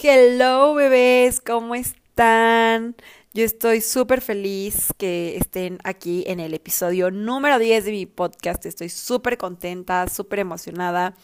[0.00, 2.94] Hello bebés, ¿cómo están?
[3.34, 8.64] Yo estoy súper feliz que estén aquí en el episodio número 10 de mi podcast.
[8.64, 11.16] Estoy súper contenta, súper emocionada.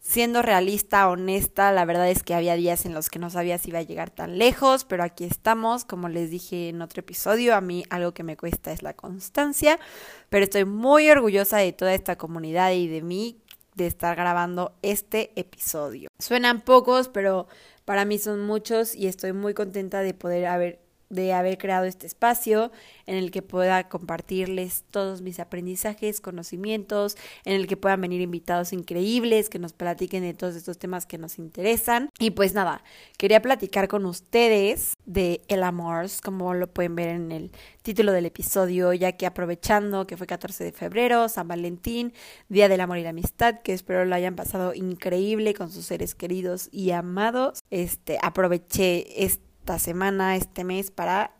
[0.00, 3.70] Siendo realista, honesta, la verdad es que había días en los que no sabía si
[3.70, 5.86] iba a llegar tan lejos, pero aquí estamos.
[5.86, 9.80] Como les dije en otro episodio, a mí algo que me cuesta es la constancia,
[10.28, 13.40] pero estoy muy orgullosa de toda esta comunidad y de mí
[13.76, 16.10] de estar grabando este episodio.
[16.18, 17.46] Suenan pocos, pero
[17.90, 20.78] para mí son muchos y estoy muy contenta de poder haber
[21.10, 22.70] de haber creado este espacio
[23.06, 28.72] en el que pueda compartirles todos mis aprendizajes, conocimientos, en el que puedan venir invitados
[28.72, 32.08] increíbles que nos platiquen de todos estos temas que nos interesan.
[32.18, 32.82] Y pues nada,
[33.18, 37.50] quería platicar con ustedes de El Amor, como lo pueden ver en el
[37.82, 42.12] título del episodio, ya que aprovechando que fue 14 de febrero, San Valentín,
[42.48, 46.14] Día del Amor y la Amistad, que espero lo hayan pasado increíble con sus seres
[46.14, 47.60] queridos y amados.
[47.70, 51.30] Este, aproveché este esta semana, este mes, para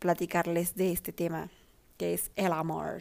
[0.00, 1.50] platicarles de este tema,
[1.98, 2.98] que es el amor.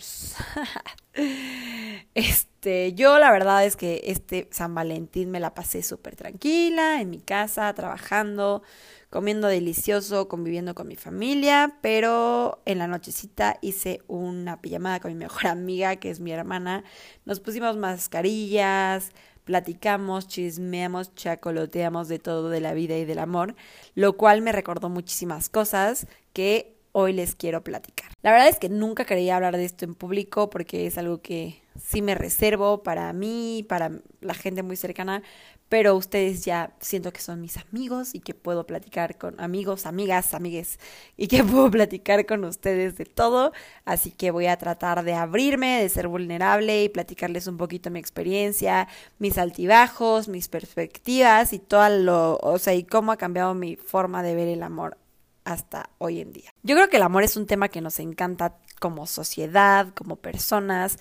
[2.13, 7.09] este, yo la verdad es que este San Valentín me la pasé súper tranquila, en
[7.09, 8.61] mi casa, trabajando,
[9.09, 15.17] comiendo delicioso, conviviendo con mi familia, pero en la nochecita hice una pijamada con mi
[15.17, 16.83] mejor amiga, que es mi hermana.
[17.25, 19.09] Nos pusimos mascarillas,
[19.45, 23.55] platicamos, chismeamos, chacoloteamos de todo de la vida y del amor,
[23.93, 28.09] lo cual me recordó muchísimas cosas que hoy les quiero platicar.
[28.21, 31.61] La verdad es que nunca quería hablar de esto en público porque es algo que
[31.77, 35.21] sí me reservo para mí, para la gente muy cercana,
[35.67, 40.33] pero ustedes ya siento que son mis amigos y que puedo platicar con amigos, amigas,
[40.33, 40.79] amigues
[41.17, 43.51] y que puedo platicar con ustedes de todo,
[43.83, 47.99] así que voy a tratar de abrirme, de ser vulnerable y platicarles un poquito mi
[47.99, 48.87] experiencia,
[49.19, 54.23] mis altibajos, mis perspectivas y todo lo, o sea, y cómo ha cambiado mi forma
[54.23, 54.97] de ver el amor
[55.45, 56.51] hasta hoy en día.
[56.63, 60.97] Yo creo que el amor es un tema que nos encanta como sociedad, como personas,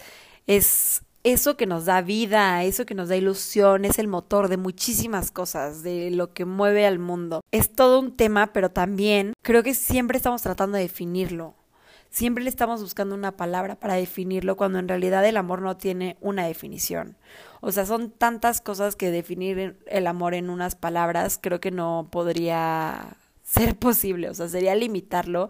[0.46, 4.58] es eso que nos da vida, eso que nos da ilusión, es el motor de
[4.58, 7.40] muchísimas cosas, de lo que mueve al mundo.
[7.50, 11.54] Es todo un tema, pero también creo que siempre estamos tratando de definirlo.
[12.10, 16.16] Siempre le estamos buscando una palabra para definirlo cuando en realidad el amor no tiene
[16.20, 17.16] una definición.
[17.60, 22.06] O sea, son tantas cosas que definir el amor en unas palabras creo que no
[22.12, 23.16] podría
[23.54, 25.48] ser posible, o sea, sería limitarlo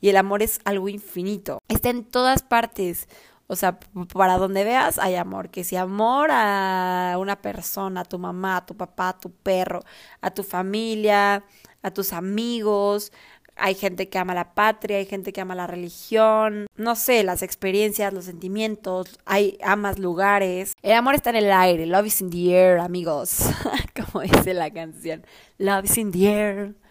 [0.00, 1.58] y el amor es algo infinito.
[1.68, 3.08] Está en todas partes.
[3.46, 3.78] O sea,
[4.12, 5.50] para donde veas hay amor.
[5.50, 9.80] Que si amor a una persona, a tu mamá, a tu papá, a tu perro,
[10.20, 11.44] a tu familia,
[11.82, 13.12] a tus amigos.
[13.54, 17.42] Hay gente que ama la patria, hay gente que ama la religión, no sé, las
[17.42, 20.72] experiencias, los sentimientos, hay amas lugares.
[20.82, 23.50] El amor está en el aire, love is in the air, amigos,
[24.10, 25.24] como dice la canción.
[25.58, 26.81] Love is in the air.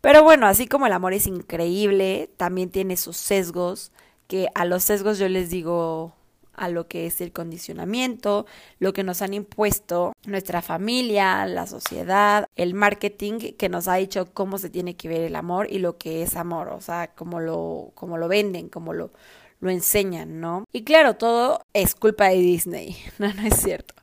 [0.00, 3.92] Pero bueno, así como el amor es increíble, también tiene sus sesgos,
[4.26, 6.14] que a los sesgos yo les digo
[6.58, 8.46] a lo que es el condicionamiento,
[8.78, 14.32] lo que nos han impuesto nuestra familia, la sociedad, el marketing que nos ha dicho
[14.34, 17.40] cómo se tiene que ver el amor y lo que es amor, o sea, cómo
[17.40, 19.12] lo, cómo lo venden, cómo lo,
[19.60, 20.64] lo enseñan, ¿no?
[20.72, 23.94] Y claro, todo es culpa de Disney, no, no es cierto.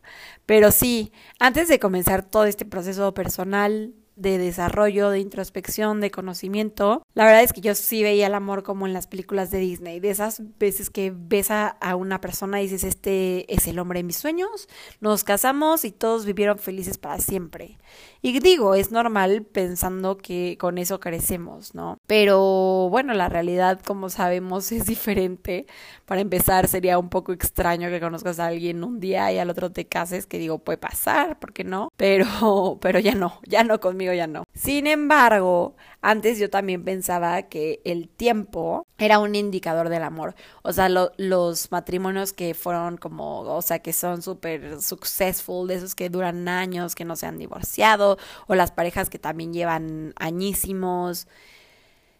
[0.45, 7.03] Pero sí, antes de comenzar todo este proceso personal, de desarrollo, de introspección, de conocimiento.
[7.13, 9.99] La verdad es que yo sí veía el amor como en las películas de Disney,
[9.99, 14.03] de esas veces que ves a, una persona y dices, este es el hombre de
[14.03, 14.67] mis sueños,
[14.99, 17.77] nos casamos y todos vivieron felices para siempre.
[18.21, 21.99] Y digo, es normal pensando que con eso carecemos, ¿no?
[22.07, 25.67] Pero bueno, la realidad, como sabemos, es diferente.
[26.05, 29.71] Para empezar, sería un poco extraño que conozcas a alguien un día y al otro
[29.71, 31.89] te cases, que digo, puede pasar, ¿por qué no?
[31.97, 34.43] Pero, pero ya no, ya no conmigo, ya no.
[34.53, 40.35] Sin embargo, antes yo también pensaba que el tiempo era un indicador del amor.
[40.63, 45.95] O sea, los matrimonios que fueron como, o sea, que son súper successful, de esos
[45.95, 48.17] que duran años, que no se han divorciado,
[48.47, 51.27] o las parejas que también llevan añísimos.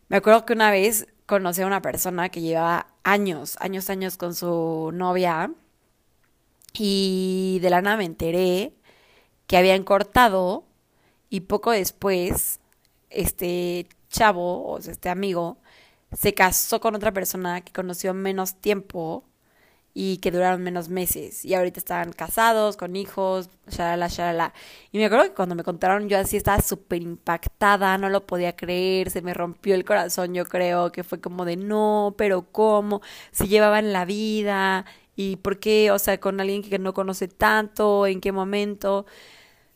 [0.10, 4.36] Me acuerdo que una vez conocí a una persona que llevaba años, años, años con
[4.36, 5.52] su novia
[6.74, 8.74] y de la me enteré
[9.48, 10.65] que habían cortado
[11.36, 12.62] y poco después
[13.10, 15.58] este chavo, o sea, este amigo,
[16.14, 19.26] se casó con otra persona que conoció menos tiempo
[19.94, 21.44] y que duraron menos meses.
[21.44, 24.54] Y ahorita estaban casados, con hijos, shalala, shalala.
[24.94, 28.56] Y me acuerdo que cuando me contaron yo así estaba súper impactada, no lo podía
[28.56, 33.02] creer, se me rompió el corazón, yo creo, que fue como de no, pero ¿cómo?
[33.32, 34.86] Si llevaban la vida
[35.18, 39.06] y por qué, o sea, con alguien que no conoce tanto, en qué momento.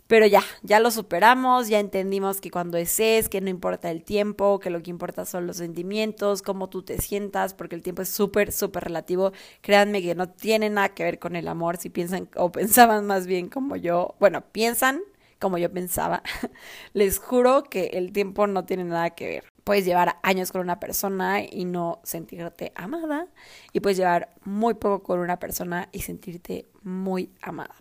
[0.09, 4.03] Pero ya, ya lo superamos, ya entendimos que cuando es es, que no importa el
[4.03, 8.01] tiempo, que lo que importa son los sentimientos, cómo tú te sientas, porque el tiempo
[8.01, 9.33] es súper, súper relativo.
[9.61, 13.27] Créanme que no tiene nada que ver con el amor, si piensan o pensaban más
[13.27, 15.01] bien como yo, bueno, piensan
[15.39, 16.23] como yo pensaba.
[16.93, 19.43] Les juro que el tiempo no tiene nada que ver.
[19.63, 23.27] Puedes llevar años con una persona y no sentirte amada,
[23.73, 27.75] y puedes llevar muy poco con una persona y sentirte muy amada.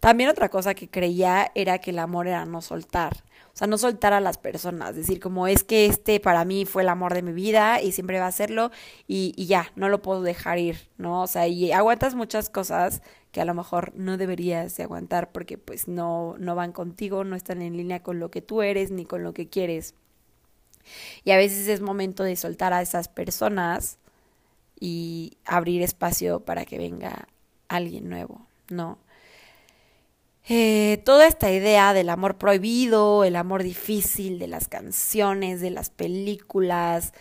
[0.00, 3.22] También otra cosa que creía era que el amor era no soltar.
[3.52, 6.82] O sea, no soltar a las personas, decir como es que este para mí fue
[6.82, 8.70] el amor de mi vida y siempre va a serlo
[9.06, 11.22] y, ya, no lo puedo dejar ir, ¿no?
[11.22, 13.02] O sea, y aguantas muchas cosas
[13.32, 17.36] que a lo mejor no deberías de aguantar porque pues no, no van contigo, no
[17.36, 19.94] están en línea con lo que tú eres ni con lo que quieres.
[21.24, 23.98] Y a veces es momento de soltar a esas personas
[24.78, 27.28] y abrir espacio para que venga
[27.68, 28.98] alguien nuevo, ¿no?
[30.48, 35.90] Eh, toda esta idea del amor prohibido, el amor difícil, de las canciones, de las
[35.90, 37.12] películas,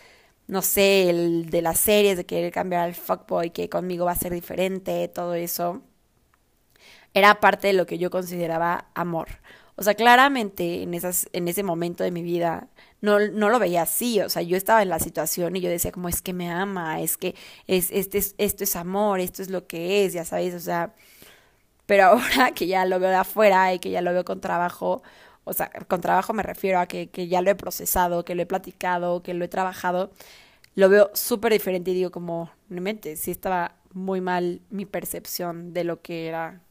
[0.48, 4.16] no sé, el de las series, de querer cambiar al fuckboy, que conmigo va a
[4.16, 5.84] ser diferente, todo eso,
[7.14, 9.28] era parte de lo que yo consideraba amor.
[9.76, 12.68] O sea, claramente en, esas, en ese momento de mi vida
[13.02, 14.20] no, no lo veía así.
[14.22, 17.02] O sea, yo estaba en la situación y yo decía como es que me ama,
[17.02, 17.36] es que
[17.68, 20.94] es, este es, esto es amor, esto es lo que es, ya sabes, o sea
[21.90, 25.02] pero ahora que ya lo veo de afuera y que ya lo veo con trabajo,
[25.44, 28.44] o sea, con trabajo me refiero a que, que ya lo he procesado, que lo
[28.44, 30.12] he platicado, que lo he trabajado,
[30.76, 35.84] lo veo súper diferente y digo como, realmente, sí estaba muy mal mi percepción de
[35.84, 36.62] lo que era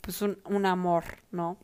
[0.00, 1.56] pues un, un amor, ¿no?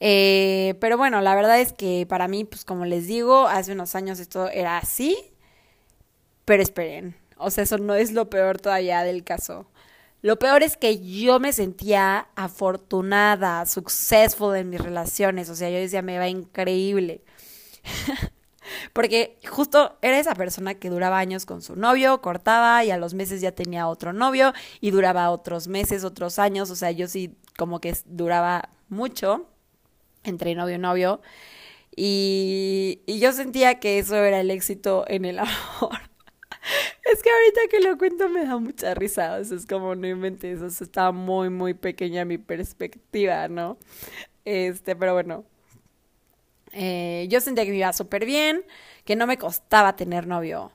[0.00, 3.94] Eh, pero bueno, la verdad es que para mí, pues como les digo, hace unos
[3.94, 5.16] años esto era así,
[6.44, 9.66] pero esperen, o sea, eso no es lo peor todavía del caso.
[10.22, 15.48] Lo peor es que yo me sentía afortunada, successful en mis relaciones.
[15.50, 17.22] O sea, yo decía, me va increíble.
[18.92, 23.14] Porque justo era esa persona que duraba años con su novio, cortaba y a los
[23.14, 26.70] meses ya tenía otro novio y duraba otros meses, otros años.
[26.70, 29.48] O sea, yo sí como que duraba mucho
[30.24, 31.20] entre novio y novio.
[31.94, 36.10] Y, y yo sentía que eso era el éxito en el amor.
[37.12, 40.06] Es que ahorita que lo cuento me da mucha risa, o sea, es como no
[40.06, 43.78] inventes, eso está muy, muy pequeña mi perspectiva, ¿no?
[44.44, 45.44] Este, pero bueno,
[46.72, 48.64] eh, yo sentía que me iba súper bien,
[49.04, 50.72] que no me costaba tener novio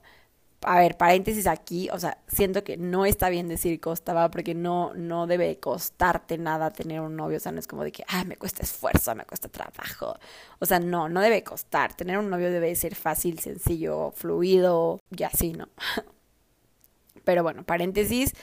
[0.64, 4.92] a ver, paréntesis aquí, o sea, siento que no está bien decir costaba porque no,
[4.94, 8.24] no debe costarte nada tener un novio, o sea, no es como de que, ah,
[8.24, 10.16] me cuesta esfuerzo, me cuesta trabajo,
[10.58, 15.22] o sea, no, no debe costar, tener un novio debe ser fácil, sencillo, fluido y
[15.24, 15.68] así, ¿no?
[17.24, 18.34] Pero bueno, paréntesis,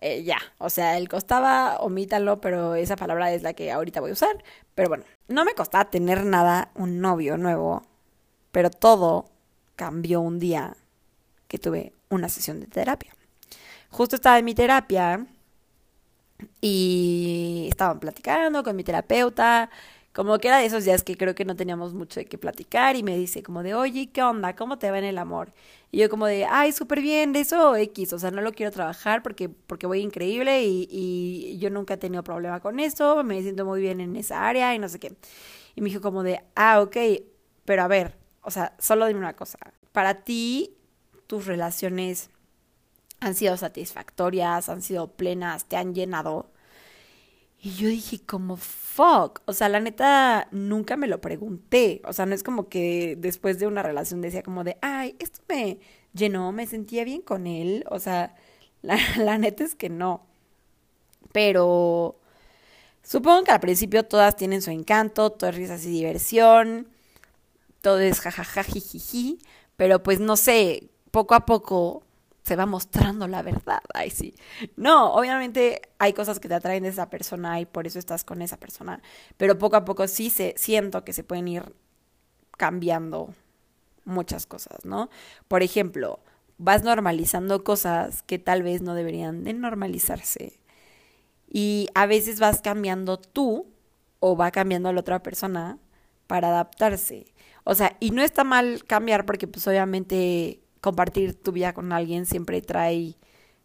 [0.00, 4.10] eh, ya, o sea, el costaba, omítalo, pero esa palabra es la que ahorita voy
[4.10, 4.44] a usar,
[4.76, 7.82] pero bueno, no me costaba tener nada, un novio nuevo,
[8.52, 9.26] pero todo
[9.74, 10.76] cambió un día
[11.48, 13.14] que tuve una sesión de terapia.
[13.90, 15.26] Justo estaba en mi terapia
[16.60, 19.70] y estaban platicando con mi terapeuta,
[20.12, 22.96] como que era de esos días que creo que no teníamos mucho de qué platicar
[22.96, 24.56] y me dice como de, oye, ¿qué onda?
[24.56, 25.52] ¿Cómo te va en el amor?
[25.90, 28.72] Y yo como de, ay, súper bien, de eso X, o sea, no lo quiero
[28.72, 33.40] trabajar porque, porque voy increíble y, y yo nunca he tenido problema con eso, me
[33.42, 35.14] siento muy bien en esa área y no sé qué.
[35.76, 36.96] Y me dijo como de, ah, ok,
[37.64, 39.58] pero a ver, o sea, solo dime una cosa,
[39.92, 40.77] para ti
[41.28, 42.30] tus relaciones
[43.20, 46.50] han sido satisfactorias, han sido plenas, te han llenado.
[47.60, 52.24] Y yo dije como, fuck, o sea, la neta nunca me lo pregunté, o sea,
[52.26, 55.80] no es como que después de una relación decía como de, ay, esto me
[56.14, 58.36] llenó, me sentía bien con él, o sea,
[58.82, 60.26] la, la neta es que no.
[61.32, 62.18] Pero
[63.02, 66.88] supongo que al principio todas tienen su encanto, todo es risas y diversión,
[67.82, 69.40] todo es jajaja, jijiji,
[69.76, 72.02] pero pues no sé, poco a poco
[72.48, 73.80] se va mostrando la verdad.
[73.92, 74.34] Ay, sí.
[74.76, 78.40] No, obviamente hay cosas que te atraen de esa persona y por eso estás con
[78.40, 79.02] esa persona.
[79.36, 81.74] Pero poco a poco sí se, siento que se pueden ir
[82.56, 83.34] cambiando
[84.06, 85.10] muchas cosas, ¿no?
[85.46, 86.20] Por ejemplo,
[86.56, 90.58] vas normalizando cosas que tal vez no deberían de normalizarse.
[91.46, 93.66] Y a veces vas cambiando tú
[94.20, 95.78] o va cambiando la otra persona
[96.26, 97.26] para adaptarse.
[97.64, 102.26] O sea, y no está mal cambiar porque pues obviamente compartir tu vida con alguien
[102.26, 103.16] siempre trae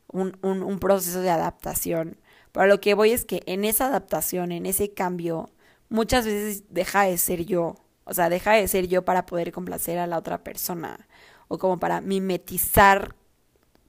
[0.07, 2.17] un, un, proceso de adaptación.
[2.51, 5.49] Pero lo que voy es que en esa adaptación, en ese cambio,
[5.89, 7.75] muchas veces deja de ser yo.
[8.05, 11.07] O sea, deja de ser yo para poder complacer a la otra persona.
[11.47, 13.15] O como para mimetizar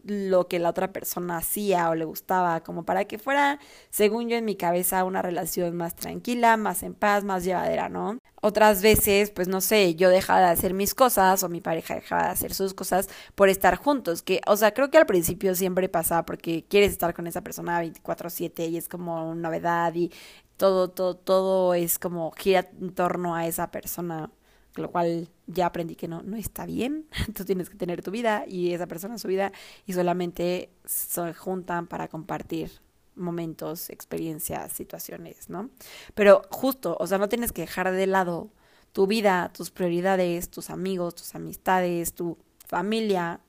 [0.05, 3.59] lo que la otra persona hacía o le gustaba, como para que fuera,
[3.91, 8.19] según yo en mi cabeza, una relación más tranquila, más en paz, más llevadera, ¿no?
[8.47, 12.25] Otras veces, pues no sé, yo dejaba de hacer mis cosas o mi pareja dejaba
[12.25, 15.89] de hacer sus cosas por estar juntos, que, o sea, creo que al principio siempre
[15.89, 20.13] pasaba porque quieres estar con esa persona 24/7 y es como novedad y
[20.59, 24.31] todo, todo, todo es como gira en torno a esa persona
[24.75, 27.07] lo cual ya aprendí que no, no está bien.
[27.35, 29.53] Tú tienes que tener tu vida y esa persona su vida
[29.87, 32.84] y solamente se juntan para compartir
[33.17, 35.71] momentos, experiencias, situaciones, ¿no?
[36.15, 38.51] Pero justo, o sea, no tienes que dejar de lado
[38.93, 43.41] tu vida, tus prioridades, tus amigos, tus amistades, tu familia,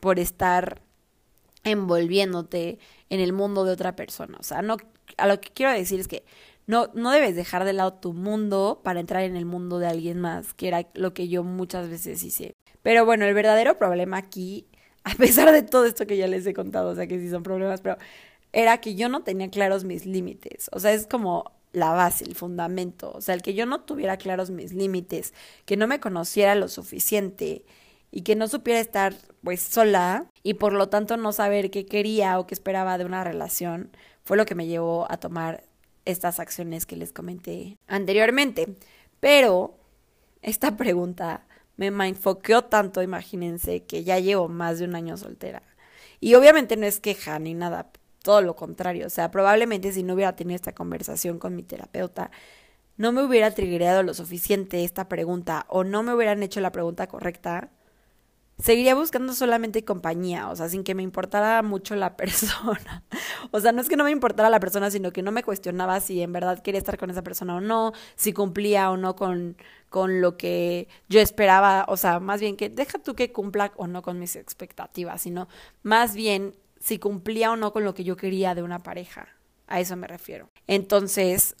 [0.00, 0.82] por estar
[1.64, 2.78] envolviéndote
[3.08, 4.36] en el mundo de otra persona.
[4.38, 4.76] O sea, no,
[5.16, 6.24] a lo que quiero decir es que
[6.66, 10.20] no, no debes dejar de lado tu mundo para entrar en el mundo de alguien
[10.20, 12.54] más, que era lo que yo muchas veces hice.
[12.82, 14.66] Pero bueno, el verdadero problema aquí,
[15.04, 17.42] a pesar de todo esto que ya les he contado, o sea que sí son
[17.42, 17.96] problemas, pero
[18.52, 20.68] era que yo no tenía claros mis límites.
[20.72, 23.12] O sea, es como la base, el fundamento.
[23.14, 26.68] O sea, el que yo no tuviera claros mis límites, que no me conociera lo
[26.68, 27.64] suficiente
[28.10, 32.38] y que no supiera estar pues sola y por lo tanto no saber qué quería
[32.38, 33.90] o qué esperaba de una relación,
[34.22, 35.64] fue lo que me llevó a tomar
[36.04, 38.76] estas acciones que les comenté anteriormente.
[39.20, 39.78] Pero
[40.42, 45.62] esta pregunta me mindfoqueó tanto, imagínense, que ya llevo más de un año soltera.
[46.20, 47.90] Y obviamente no es queja ni nada,
[48.22, 49.06] todo lo contrario.
[49.06, 52.30] O sea, probablemente si no hubiera tenido esta conversación con mi terapeuta,
[52.96, 57.06] no me hubiera triggerado lo suficiente esta pregunta o no me hubieran hecho la pregunta
[57.08, 57.70] correcta
[58.62, 63.04] seguiría buscando solamente compañía, o sea, sin que me importara mucho la persona.
[63.50, 66.00] o sea, no es que no me importara la persona, sino que no me cuestionaba
[66.00, 69.56] si en verdad quería estar con esa persona o no, si cumplía o no con,
[69.88, 73.86] con lo que yo esperaba, o sea, más bien que deja tú que cumpla o
[73.86, 75.48] no con mis expectativas, sino
[75.82, 79.28] más bien si cumplía o no con lo que yo quería de una pareja.
[79.68, 80.50] A eso me refiero.
[80.66, 81.54] Entonces,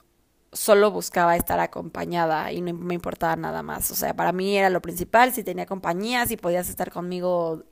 [0.52, 3.90] solo buscaba estar acompañada y no me importaba nada más.
[3.92, 7.64] O sea, para mí era lo principal, si tenía compañía, si podías estar conmigo,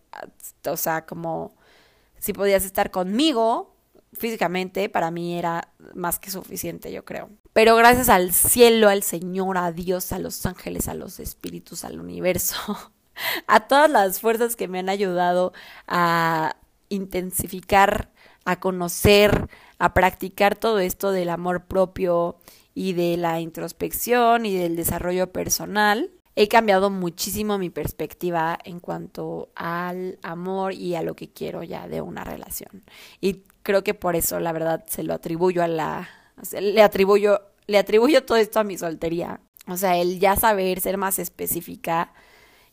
[0.65, 1.57] o sea, como
[2.19, 3.75] si podías estar conmigo
[4.13, 7.31] físicamente, para mí era más que suficiente, yo creo.
[7.53, 11.99] Pero gracias al cielo, al Señor, a Dios, a los ángeles, a los espíritus, al
[11.99, 12.57] universo,
[13.49, 15.53] a todas las fuerzas que me han ayudado
[15.89, 16.57] a
[16.91, 18.11] intensificar,
[18.45, 22.37] a conocer, a practicar todo esto del amor propio
[22.75, 29.51] y de la introspección y del desarrollo personal, he cambiado muchísimo mi perspectiva en cuanto
[29.55, 32.85] al amor y a lo que quiero ya de una relación.
[33.21, 36.09] Y creo que por eso, la verdad, se lo atribuyo a la...
[36.53, 39.41] le atribuyo, le atribuyo todo esto a mi soltería.
[39.67, 42.13] O sea, el ya saber, ser más específica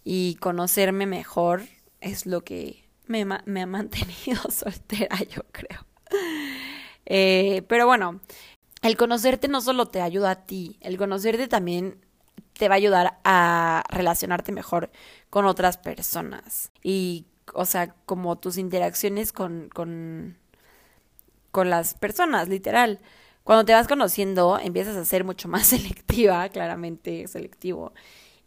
[0.03, 1.63] y conocerme mejor
[1.99, 5.85] es lo que me, ha mantenido soltera, yo creo.
[7.05, 8.19] Eh, pero bueno,
[8.81, 11.99] el conocerte no solo te ayuda a ti, el conocerte también
[12.53, 14.91] te va a ayudar a relacionarte mejor
[15.29, 16.71] con otras personas.
[16.83, 20.37] Y, o sea, como tus interacciones con, con,
[21.51, 22.99] con las personas, literal.
[23.43, 27.93] Cuando te vas conociendo, empiezas a ser mucho más selectiva, claramente selectivo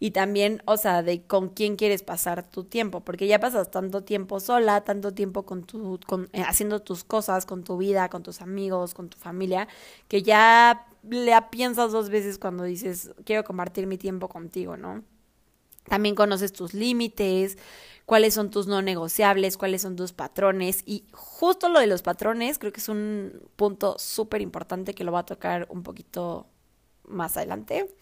[0.02, 4.02] y también, o sea, de con quién quieres pasar tu tiempo, porque ya pasas tanto
[4.02, 8.22] tiempo sola, tanto tiempo con tu, con, eh, haciendo tus cosas, con tu vida, con
[8.22, 9.68] tus amigos, con tu familia,
[10.08, 15.04] que ya le piensas dos veces cuando dices, quiero compartir mi tiempo contigo, ¿no?
[15.84, 17.58] También conoces tus límites,
[18.06, 20.82] cuáles son tus no negociables, cuáles son tus patrones.
[20.86, 25.10] Y justo lo de los patrones creo que es un punto súper importante que lo
[25.12, 26.46] voy a tocar un poquito
[27.06, 27.94] más adelante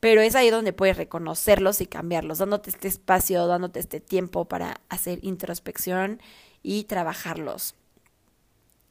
[0.00, 4.80] pero es ahí donde puedes reconocerlos y cambiarlos, dándote este espacio, dándote este tiempo para
[4.88, 6.20] hacer introspección
[6.62, 7.74] y trabajarlos.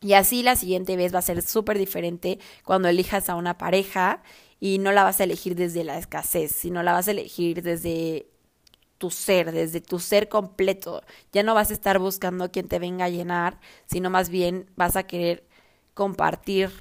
[0.01, 4.21] Y así la siguiente vez va a ser súper diferente cuando elijas a una pareja
[4.59, 8.27] y no la vas a elegir desde la escasez, sino la vas a elegir desde
[8.97, 11.03] tu ser, desde tu ser completo.
[11.31, 14.95] Ya no vas a estar buscando quien te venga a llenar, sino más bien vas
[14.95, 15.43] a querer
[15.93, 16.71] compartir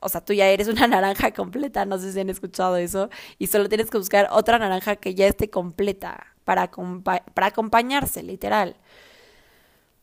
[0.00, 3.48] o sea, tú ya eres una naranja completa, no sé si han escuchado eso, y
[3.48, 8.76] solo tienes que buscar otra naranja que ya esté completa para, para acompañarse, literal.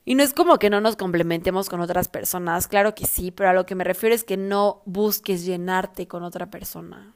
[0.05, 3.49] Y no es como que no nos complementemos con otras personas, claro que sí, pero
[3.49, 7.15] a lo que me refiero es que no busques llenarte con otra persona,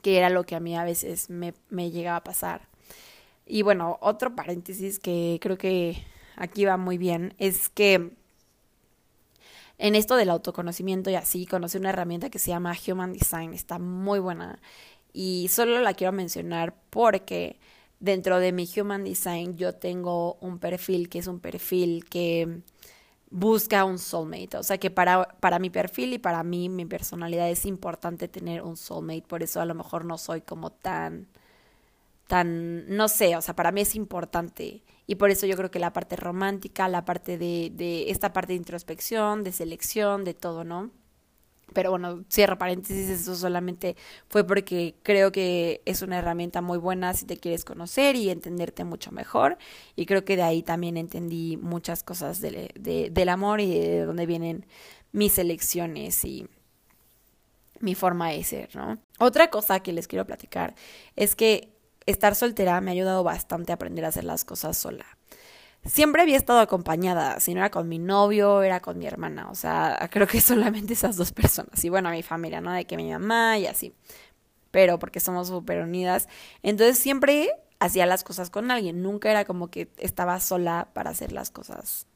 [0.00, 2.68] que era lo que a mí a veces me, me llegaba a pasar.
[3.44, 6.02] Y bueno, otro paréntesis que creo que
[6.36, 8.16] aquí va muy bien es que
[9.78, 13.78] en esto del autoconocimiento y así, conocí una herramienta que se llama Human Design, está
[13.78, 14.58] muy buena
[15.12, 17.58] y solo la quiero mencionar porque
[18.00, 22.62] dentro de mi Human Design yo tengo un perfil que es un perfil que
[23.30, 24.56] busca un soulmate.
[24.56, 28.62] O sea que para, para mi perfil y para mí, mi personalidad es importante tener
[28.62, 29.24] un soulmate.
[29.26, 31.26] Por eso a lo mejor no soy como tan,
[32.28, 34.84] tan, no sé, o sea, para mí es importante.
[35.08, 38.52] Y por eso yo creo que la parte romántica, la parte de, de esta parte
[38.52, 40.92] de introspección, de selección, de todo, ¿no?
[41.74, 43.96] Pero bueno, cierro paréntesis, eso solamente
[44.28, 48.84] fue porque creo que es una herramienta muy buena si te quieres conocer y entenderte
[48.84, 49.58] mucho mejor.
[49.96, 52.72] Y creo que de ahí también entendí muchas cosas de,
[53.10, 54.66] del amor y de dónde vienen
[55.12, 56.46] mis elecciones y
[57.80, 58.98] mi forma de ser, ¿no?
[59.18, 60.74] Otra cosa que les quiero platicar
[61.16, 61.77] es que
[62.10, 65.06] estar soltera me ha ayudado bastante a aprender a hacer las cosas sola
[65.84, 69.54] siempre había estado acompañada, si no era con mi novio, era con mi hermana, o
[69.54, 72.72] sea, creo que solamente esas dos personas, y bueno, mi familia, ¿no?
[72.72, 73.94] De que mi mamá y así,
[74.70, 76.28] pero porque somos súper unidas,
[76.62, 77.50] entonces siempre
[77.80, 82.06] hacía las cosas con alguien, nunca era como que estaba sola para hacer las cosas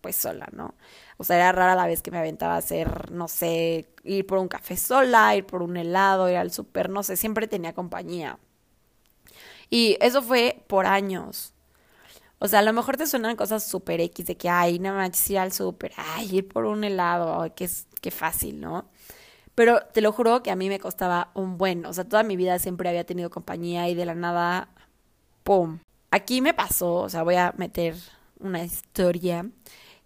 [0.00, 0.74] pues sola, ¿no?
[1.18, 4.38] O sea, era rara la vez que me aventaba a hacer, no sé, ir por
[4.38, 8.38] un café sola, ir por un helado, ir al súper, no sé, siempre tenía compañía.
[9.70, 11.54] Y eso fue por años.
[12.40, 15.30] O sea, a lo mejor te suenan cosas súper X de que, ay, nada más
[15.30, 17.68] ir al súper, ay, ir por un helado, ay, qué,
[18.00, 18.86] qué fácil, ¿no?
[19.54, 22.36] Pero te lo juro que a mí me costaba un buen, o sea, toda mi
[22.36, 24.70] vida siempre había tenido compañía y de la nada,
[25.44, 25.80] ¡pum!
[26.10, 27.94] Aquí me pasó, o sea, voy a meter
[28.38, 29.46] una historia,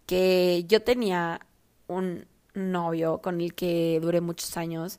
[0.06, 1.40] que yo tenía
[1.86, 4.98] un novio con el que duré muchos años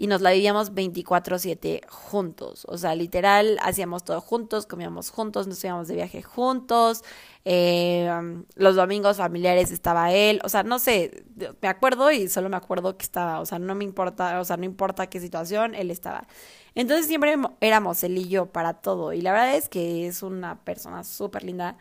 [0.00, 2.64] y nos la vivíamos 24/7 juntos.
[2.66, 7.04] O sea, literal, hacíamos todo juntos, comíamos juntos, nos íbamos de viaje juntos.
[7.44, 8.10] Eh,
[8.54, 10.40] los domingos familiares estaba él.
[10.42, 11.24] O sea, no sé,
[11.60, 13.40] me acuerdo y solo me acuerdo que estaba.
[13.40, 16.26] O sea, no me importa, o sea, no importa qué situación, él estaba.
[16.74, 19.12] Entonces siempre éramos él y yo para todo.
[19.12, 21.76] Y la verdad es que es una persona súper linda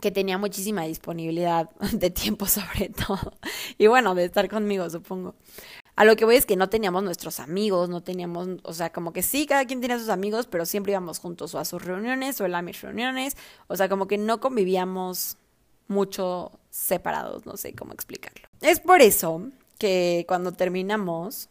[0.00, 3.34] que tenía muchísima disponibilidad de tiempo sobre todo.
[3.78, 5.36] Y bueno, de estar conmigo, supongo.
[5.98, 9.12] A lo que voy es que no teníamos nuestros amigos, no teníamos, o sea, como
[9.12, 12.40] que sí, cada quien tenía sus amigos, pero siempre íbamos juntos o a sus reuniones
[12.40, 15.38] o a mis reuniones, o sea, como que no convivíamos
[15.88, 18.46] mucho separados, no sé cómo explicarlo.
[18.60, 21.48] Es por eso que cuando terminamos,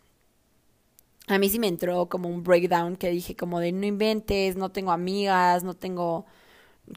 [1.28, 4.70] a mí sí me entró como un breakdown que dije como de no inventes, no
[4.72, 6.26] tengo amigas, no tengo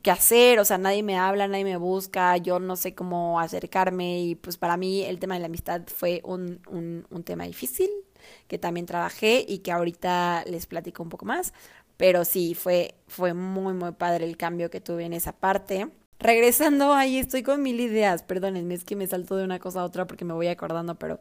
[0.03, 4.21] qué hacer, o sea, nadie me habla, nadie me busca, yo no sé cómo acercarme
[4.23, 7.91] y pues para mí el tema de la amistad fue un, un, un tema difícil
[8.49, 11.53] que también trabajé y que ahorita les platico un poco más,
[11.97, 15.89] pero sí, fue, fue muy, muy padre el cambio que tuve en esa parte.
[16.19, 19.85] Regresando ahí, estoy con mil ideas, perdónenme, es que me salto de una cosa a
[19.85, 21.21] otra porque me voy acordando, pero,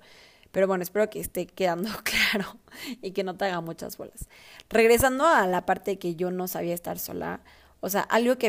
[0.51, 2.57] pero bueno, espero que esté quedando claro
[3.01, 4.27] y que no te haga muchas bolas.
[4.69, 7.41] Regresando a la parte que yo no sabía estar sola,
[7.81, 8.47] o sea, algo que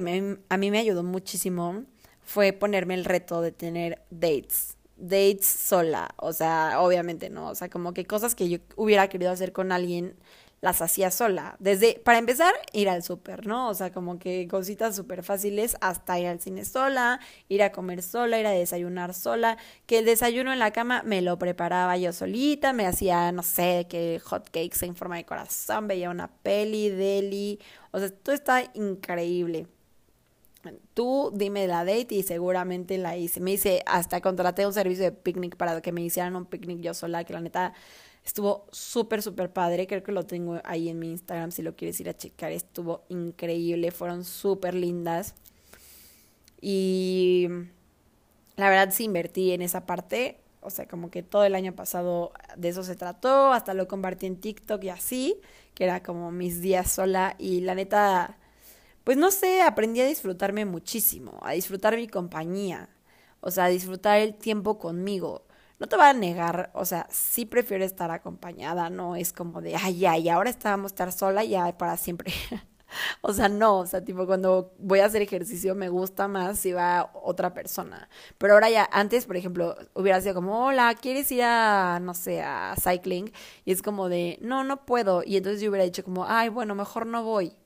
[0.48, 1.84] a mí me ayudó muchísimo
[2.22, 4.76] fue ponerme el reto de tener dates.
[4.96, 6.14] Dates sola.
[6.16, 7.48] O sea, obviamente no.
[7.48, 10.14] O sea, como que cosas que yo hubiera querido hacer con alguien
[10.60, 11.56] las hacía sola.
[11.58, 13.68] Desde, para empezar, ir al súper, ¿no?
[13.68, 18.02] O sea, como que cositas súper fáciles hasta ir al cine sola, ir a comer
[18.02, 22.12] sola, ir a desayunar sola, que el desayuno en la cama me lo preparaba yo
[22.12, 26.90] solita, me hacía, no sé, que hot cakes en forma de corazón, veía una peli,
[26.90, 27.58] deli,
[27.92, 29.66] o sea, todo está increíble.
[30.92, 33.40] Tú dime la date y seguramente la hice.
[33.40, 36.92] Me hice, hasta contraté un servicio de picnic para que me hicieran un picnic yo
[36.92, 37.72] sola, que la neta
[38.30, 39.88] Estuvo súper, súper padre.
[39.88, 42.52] Creo que lo tengo ahí en mi Instagram si lo quieres ir a checar.
[42.52, 43.90] Estuvo increíble.
[43.90, 45.34] Fueron súper lindas.
[46.60, 47.48] Y
[48.54, 50.38] la verdad sí invertí en esa parte.
[50.60, 53.52] O sea, como que todo el año pasado de eso se trató.
[53.52, 55.40] Hasta lo compartí en TikTok y así.
[55.74, 57.34] Que era como mis días sola.
[57.36, 58.38] Y la neta,
[59.02, 61.40] pues no sé, aprendí a disfrutarme muchísimo.
[61.42, 62.90] A disfrutar mi compañía.
[63.40, 65.42] O sea, a disfrutar el tiempo conmigo
[65.80, 69.76] no te voy a negar, o sea, sí prefiero estar acompañada, no es como de,
[69.76, 72.32] ay, ya, y ahora estábamos estar sola ya para siempre.
[73.22, 76.72] o sea, no, o sea, tipo cuando voy a hacer ejercicio me gusta más si
[76.72, 78.08] va otra persona.
[78.38, 82.42] Pero ahora ya, antes, por ejemplo, hubiera sido como, hola, ¿quieres ir a, no sé,
[82.42, 83.32] a cycling?
[83.64, 85.22] Y es como de, no, no puedo.
[85.24, 87.56] Y entonces yo hubiera dicho como, ay, bueno, mejor no voy.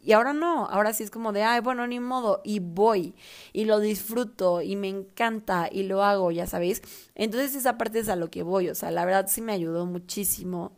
[0.00, 3.14] Y ahora no, ahora sí es como de, ay, bueno, ni modo, y voy,
[3.52, 6.82] y lo disfruto, y me encanta, y lo hago, ya sabéis.
[7.14, 9.86] Entonces esa parte es a lo que voy, o sea, la verdad sí me ayudó
[9.86, 10.72] muchísimo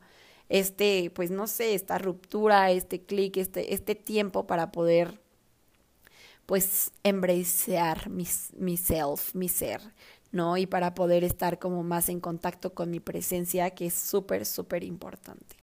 [0.50, 5.20] este, pues no sé, esta ruptura, este clic, este, este tiempo para poder,
[6.46, 9.80] pues, embracear mi, mi self, mi ser,
[10.32, 10.56] ¿no?
[10.56, 14.82] Y para poder estar como más en contacto con mi presencia, que es súper, súper
[14.84, 15.59] importante.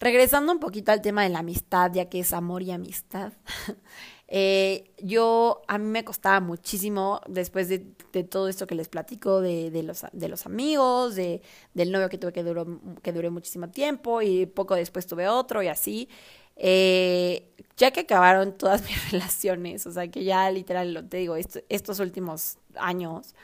[0.00, 3.32] Regresando un poquito al tema de la amistad, ya que es amor y amistad.
[4.36, 7.78] Eh, yo, a mí me costaba muchísimo después de,
[8.24, 11.40] todo esto que les platico, de, los, de los amigos, de,
[11.74, 15.62] del novio que tuve que duró, que duró muchísimo tiempo y poco después tuve otro
[15.62, 16.08] y así.
[16.56, 22.00] Eh, ya que acabaron todas mis relaciones, o sea que ya literal, te digo, estos
[22.00, 23.36] últimos años,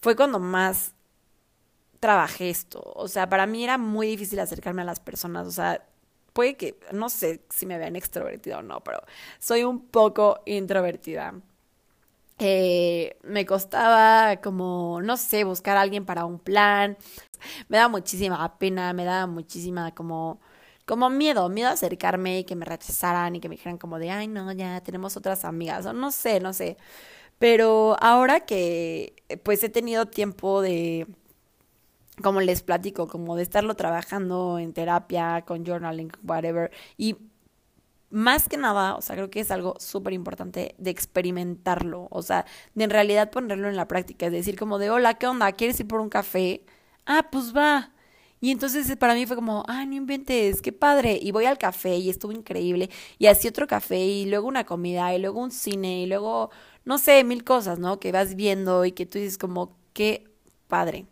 [0.00, 0.95] fue cuando más
[2.00, 2.82] trabajé esto.
[2.96, 5.46] O sea, para mí era muy difícil acercarme a las personas.
[5.46, 5.84] O sea,
[6.32, 9.00] puede que, no sé si me vean extrovertida o no, pero
[9.38, 11.34] soy un poco introvertida.
[12.38, 16.98] Eh, me costaba como, no sé, buscar a alguien para un plan.
[17.68, 20.40] Me daba muchísima pena, me daba muchísima como,
[20.86, 24.10] como miedo, miedo a acercarme y que me rechazaran y que me dijeran como de,
[24.10, 26.76] ay, no, ya tenemos otras amigas, o no sé, no sé.
[27.38, 31.06] Pero ahora que pues he tenido tiempo de,
[32.22, 37.16] como les platico, como de estarlo trabajando en terapia, con journaling, whatever, y
[38.10, 42.46] más que nada, o sea, creo que es algo súper importante de experimentarlo, o sea,
[42.74, 45.52] de en realidad ponerlo en la práctica, es decir, como de, hola, ¿qué onda?
[45.52, 46.64] ¿Quieres ir por un café?
[47.06, 47.92] Ah, pues va.
[48.40, 51.18] Y entonces para mí fue como, ah, no inventes, qué padre.
[51.20, 52.90] Y voy al café y estuvo increíble.
[53.18, 56.50] Y así otro café y luego una comida y luego un cine y luego,
[56.84, 57.98] no sé, mil cosas, ¿no?
[58.00, 60.24] Que vas viendo y que tú dices como, qué
[60.68, 61.06] padre.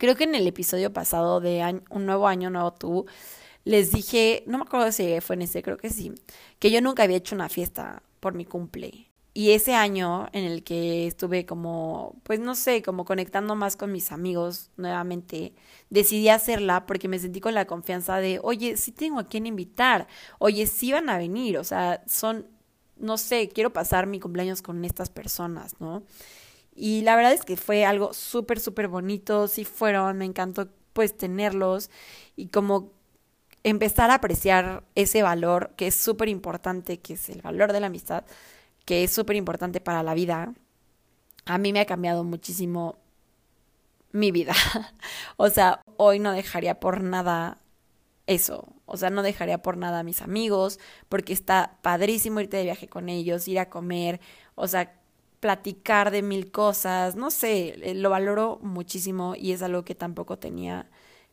[0.00, 3.04] Creo que en el episodio pasado de Un Nuevo Año, Nuevo Tú,
[3.64, 6.14] les dije, no me acuerdo si fue en ese, creo que sí,
[6.58, 9.10] que yo nunca había hecho una fiesta por mi cumple.
[9.34, 13.92] Y ese año en el que estuve como, pues no sé, como conectando más con
[13.92, 15.52] mis amigos nuevamente,
[15.90, 20.08] decidí hacerla porque me sentí con la confianza de, oye, sí tengo a quién invitar,
[20.38, 22.46] oye, sí van a venir, o sea, son,
[22.96, 26.04] no sé, quiero pasar mi cumpleaños con estas personas, ¿no?
[26.80, 31.14] Y la verdad es que fue algo súper, súper bonito, sí fueron, me encantó pues
[31.14, 31.90] tenerlos
[32.36, 32.92] y como
[33.64, 37.88] empezar a apreciar ese valor que es súper importante, que es el valor de la
[37.88, 38.24] amistad,
[38.86, 40.54] que es súper importante para la vida.
[41.44, 42.96] A mí me ha cambiado muchísimo
[44.12, 44.54] mi vida.
[45.36, 47.58] o sea, hoy no dejaría por nada
[48.26, 48.74] eso.
[48.86, 52.88] O sea, no dejaría por nada a mis amigos, porque está padrísimo irte de viaje
[52.88, 54.20] con ellos, ir a comer.
[54.54, 54.99] O sea,
[55.40, 60.38] platicar de mil cosas, no sé, eh, lo valoro muchísimo y es algo que tampoco
[60.38, 60.88] tenía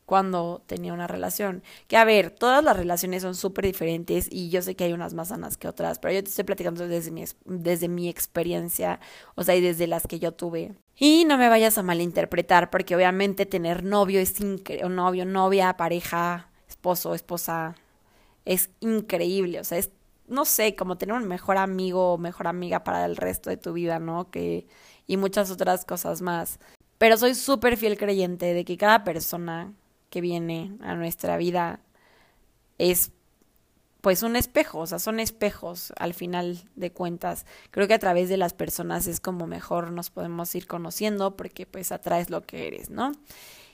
[0.07, 1.63] cuando tenía una relación.
[1.87, 5.13] Que a ver, todas las relaciones son súper diferentes y yo sé que hay unas
[5.13, 9.01] más sanas que otras, pero yo te estoy platicando desde mi, desde mi experiencia,
[9.35, 10.73] o sea, y desde las que yo tuve.
[10.95, 16.49] Y no me vayas a malinterpretar, porque obviamente tener novio es increíble, novio, novia, pareja,
[16.69, 17.75] esposo, esposa,
[18.45, 19.91] es increíble, o sea, es
[20.27, 23.73] no sé, como tener un mejor amigo o mejor amiga para el resto de tu
[23.73, 24.29] vida, ¿no?
[24.29, 24.67] Que,
[25.07, 26.59] y muchas otras cosas más.
[26.97, 29.73] Pero soy súper fiel creyente de que cada persona
[30.09, 31.81] que viene a nuestra vida
[32.77, 33.11] es
[34.01, 37.45] pues un espejo, o sea, son espejos al final de cuentas.
[37.71, 41.65] Creo que a través de las personas es como mejor nos podemos ir conociendo porque
[41.65, 43.11] pues atraes lo que eres, ¿no?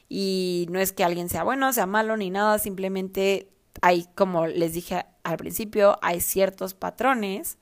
[0.09, 3.49] Y no es que alguien sea bueno, sea malo ni nada, simplemente
[3.81, 7.57] hay, como les dije al principio, hay ciertos patrones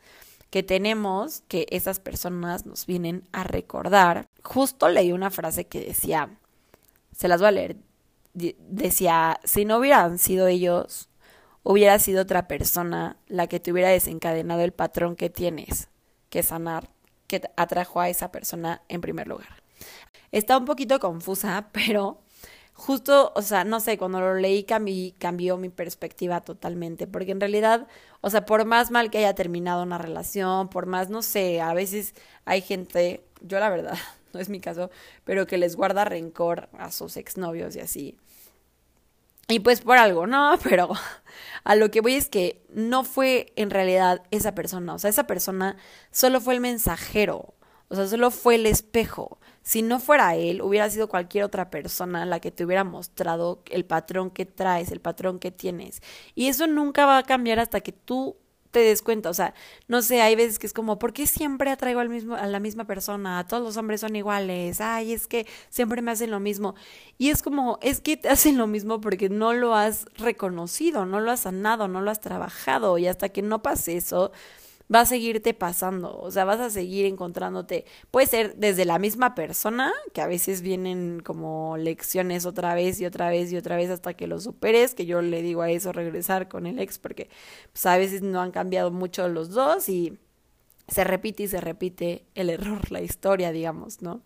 [0.50, 4.28] que tenemos que esas personas nos vienen a recordar.
[4.44, 6.30] Justo leí una frase que decía,
[7.16, 7.78] se las voy a leer,
[8.34, 11.10] decía, si no hubieran sido ellos,
[11.64, 15.90] hubiera sido otra persona la que te hubiera desencadenado el patrón que tienes
[16.30, 16.90] que sanar,
[17.28, 19.64] que atrajo a esa persona en primer lugar.
[20.32, 22.22] Está un poquito confusa, pero
[22.82, 27.88] justo, o sea, no sé, cuando lo leí cambió mi perspectiva totalmente, porque en realidad,
[28.22, 31.76] o sea, por más mal que haya terminado una relación, por más, no sé, a
[31.76, 33.96] veces hay gente, yo la verdad,
[34.34, 34.90] no es mi caso,
[35.26, 38.18] pero que les guarda rencor a sus exnovios y así.
[39.48, 40.90] Y pues por algo, no, pero
[41.64, 45.28] a lo que voy es que no fue en realidad esa persona, o sea, esa
[45.28, 45.78] persona
[46.10, 47.54] solo fue el mensajero,
[47.90, 49.40] o sea, solo fue el espejo.
[49.64, 53.86] Si no fuera él, hubiera sido cualquier otra persona la que te hubiera mostrado el
[53.86, 56.02] patrón que traes, el patrón que tienes.
[56.36, 58.38] Y eso nunca va a cambiar hasta que tú
[58.72, 59.54] te des cuenta, o sea,
[59.88, 62.60] no sé, hay veces que es como, ¿por qué siempre atraigo al mismo, a la
[62.60, 63.46] misma persona?
[63.48, 66.76] Todos los hombres son iguales, ay, es que siempre me hacen lo mismo.
[67.18, 71.20] Y es como, es que te hacen lo mismo porque no lo has reconocido, no
[71.20, 74.32] lo has sanado, no lo has trabajado, y hasta que no pase eso,
[74.94, 79.36] va a seguirte pasando, o sea, vas a seguir encontrándote, puede ser desde la misma
[79.36, 83.90] persona, que a veces vienen como lecciones otra vez y otra vez y otra vez
[83.90, 87.30] hasta que lo superes, que yo le digo a eso regresar con el ex, porque
[87.72, 90.20] pues, a veces no han cambiado mucho los dos y
[90.88, 94.22] se repite y se repite el error, la historia, digamos, ¿no?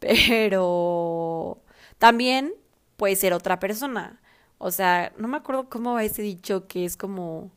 [0.00, 1.62] Pero
[1.98, 2.52] también
[2.96, 4.20] puede ser otra persona.
[4.58, 7.50] O sea, no me acuerdo cómo va ese dicho que es como...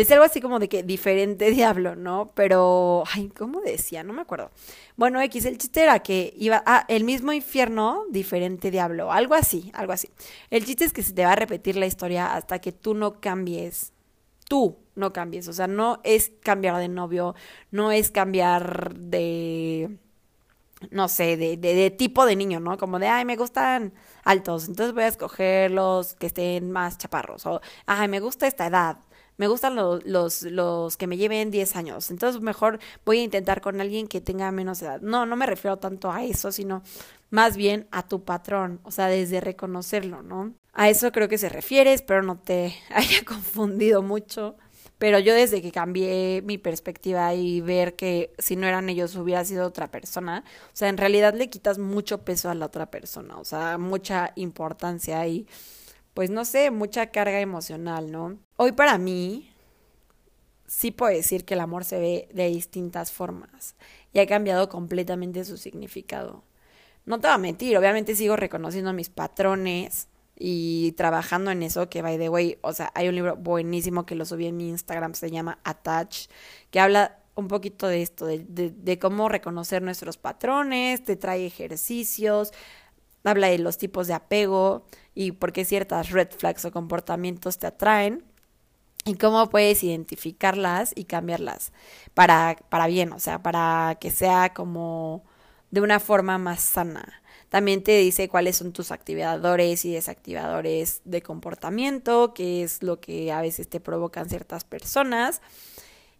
[0.00, 2.32] Decía algo así como de que diferente diablo, ¿no?
[2.34, 4.02] Pero, ay, ¿cómo decía?
[4.02, 4.50] No me acuerdo.
[4.96, 9.70] Bueno, X, el chiste era que iba a el mismo infierno, diferente diablo, algo así,
[9.74, 10.08] algo así.
[10.48, 13.20] El chiste es que se te va a repetir la historia hasta que tú no
[13.20, 13.92] cambies.
[14.48, 15.48] Tú no cambies.
[15.48, 17.34] O sea, no es cambiar de novio,
[17.70, 19.98] no es cambiar de
[20.90, 22.78] no sé, de, de, de, tipo de niño, ¿no?
[22.78, 23.92] Como de, ay, me gustan
[24.24, 27.44] altos, entonces voy a escoger los que estén más chaparros.
[27.46, 28.96] O, ay, me gusta esta edad,
[29.40, 33.62] me gustan los, los, los que me lleven 10 años, entonces mejor voy a intentar
[33.62, 35.00] con alguien que tenga menos edad.
[35.00, 36.82] No, no me refiero tanto a eso, sino
[37.30, 40.52] más bien a tu patrón, o sea, desde reconocerlo, ¿no?
[40.74, 44.56] A eso creo que se refiere, espero no te haya confundido mucho.
[44.98, 49.42] Pero yo desde que cambié mi perspectiva y ver que si no eran ellos hubiera
[49.46, 53.38] sido otra persona, o sea, en realidad le quitas mucho peso a la otra persona,
[53.38, 55.46] o sea, mucha importancia y
[56.14, 58.38] pues no sé, mucha carga emocional, ¿no?
[58.56, 59.50] Hoy para mí
[60.66, 63.74] sí puedo decir que el amor se ve de distintas formas
[64.12, 66.44] y ha cambiado completamente su significado.
[67.06, 70.08] No te voy a mentir, obviamente sigo reconociendo mis patrones,
[70.42, 74.14] y trabajando en eso, que by the way, o sea, hay un libro buenísimo que
[74.14, 76.28] lo subí en mi Instagram, se llama Attach,
[76.70, 82.52] que habla un poquito de esto, de, de, cómo reconocer nuestros patrones, te trae ejercicios,
[83.24, 87.66] habla de los tipos de apego y por qué ciertas red flags o comportamientos te
[87.66, 88.24] atraen
[89.04, 91.72] y cómo puedes identificarlas y cambiarlas
[92.14, 95.24] para, para bien, o sea, para que sea como
[95.70, 97.22] de una forma más sana.
[97.48, 103.32] También te dice cuáles son tus activadores y desactivadores de comportamiento, qué es lo que
[103.32, 105.42] a veces te provocan ciertas personas.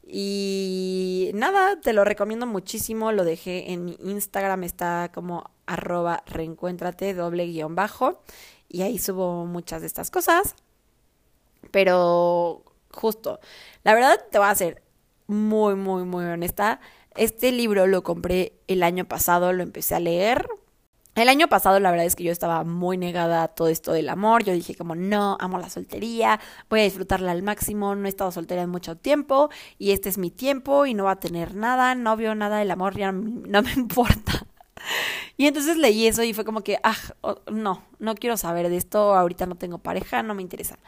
[0.02, 3.12] Y nada, te lo recomiendo muchísimo.
[3.12, 8.22] Lo dejé en mi Instagram, está como arroba reencuéntrate doble guion bajo.
[8.68, 10.54] Y ahí subo muchas de estas cosas.
[11.70, 13.40] Pero justo,
[13.84, 14.82] la verdad te voy a ser
[15.26, 16.80] muy, muy, muy honesta.
[17.16, 20.48] Este libro lo compré el año pasado, lo empecé a leer
[21.16, 24.08] el año pasado la verdad es que yo estaba muy negada a todo esto del
[24.08, 24.44] amor.
[24.44, 28.30] Yo dije como no, amo la soltería, voy a disfrutarla al máximo, no he estado
[28.30, 31.94] soltera en mucho tiempo y este es mi tiempo y no va a tener nada,
[31.94, 34.46] no veo nada del amor, ya no me importa.
[35.36, 36.96] Y entonces leí eso y fue como que, ah,
[37.50, 40.78] no, no quiero saber de esto, ahorita no tengo pareja, no me interesa.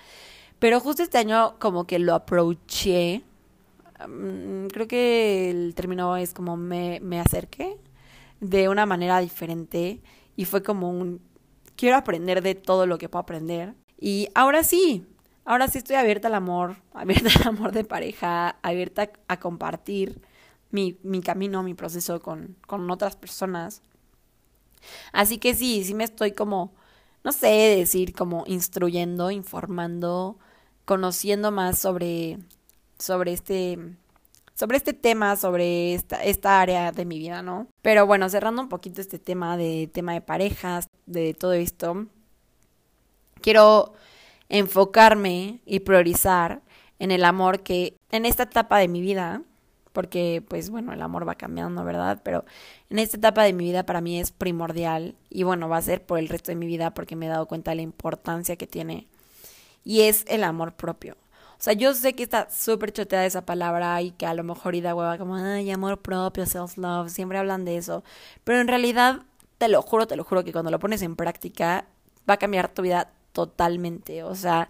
[0.59, 3.22] Pero justo este año como que lo aproché,
[4.09, 7.76] mm, creo que el término es como me, me acerqué
[8.40, 10.00] de una manera diferente
[10.37, 11.20] y fue como un
[11.76, 15.07] quiero aprender de todo lo que puedo aprender y ahora sí,
[15.44, 20.20] ahora sí estoy abierta al amor, abierta al amor de pareja, abierta a, compartir
[20.72, 23.82] mi, mi, camino, mi proceso con, con otras personas.
[25.12, 26.72] Así que sí, sí me estoy como,
[27.22, 30.38] no sé decir, como instruyendo, informando,
[30.85, 32.38] conociendo más sobre,
[32.98, 33.78] sobre este
[34.54, 37.66] sobre este tema, sobre esta, esta área de mi vida, ¿no?
[37.80, 42.06] Pero bueno, cerrando un poquito este tema de tema de parejas, de todo esto,
[43.40, 43.94] quiero
[44.48, 46.62] enfocarme y priorizar
[46.98, 49.42] en el amor que en esta etapa de mi vida,
[49.92, 52.20] porque pues bueno, el amor va cambiando, ¿verdad?
[52.24, 52.44] Pero
[52.90, 56.05] en esta etapa de mi vida para mí es primordial y bueno, va a ser
[56.05, 58.66] por el resto de mi vida porque me he dado cuenta de la importancia que
[58.66, 59.07] tiene
[59.85, 61.16] y es el amor propio.
[61.62, 64.74] O sea, yo sé que está súper choteada esa palabra y que a lo mejor
[64.74, 68.02] ida hueva como, ay, amor propio, self-love, siempre hablan de eso.
[68.42, 69.22] Pero en realidad,
[69.59, 71.85] te lo juro, te lo juro que cuando lo pones en práctica,
[72.28, 74.24] va a cambiar tu vida totalmente.
[74.24, 74.68] O sea,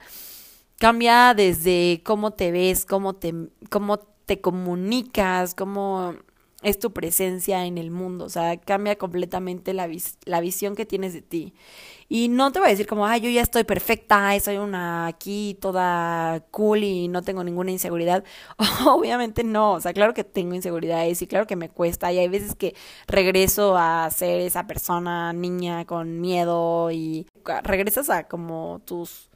[0.78, 3.32] cambia desde cómo te ves, cómo te,
[3.70, 6.14] cómo te comunicas, cómo
[6.62, 9.88] es tu presencia en el mundo, o sea, cambia completamente la,
[10.24, 11.54] la visión que tienes de ti.
[12.08, 15.56] Y no te voy a decir como, ay, yo ya estoy perfecta, soy una aquí
[15.60, 18.22] toda cool y no tengo ninguna inseguridad.
[18.86, 22.28] Obviamente no, o sea, claro que tengo inseguridades y claro que me cuesta y hay
[22.28, 22.74] veces que
[23.06, 27.26] regreso a ser esa persona niña con miedo y
[27.64, 29.31] regresas a como tus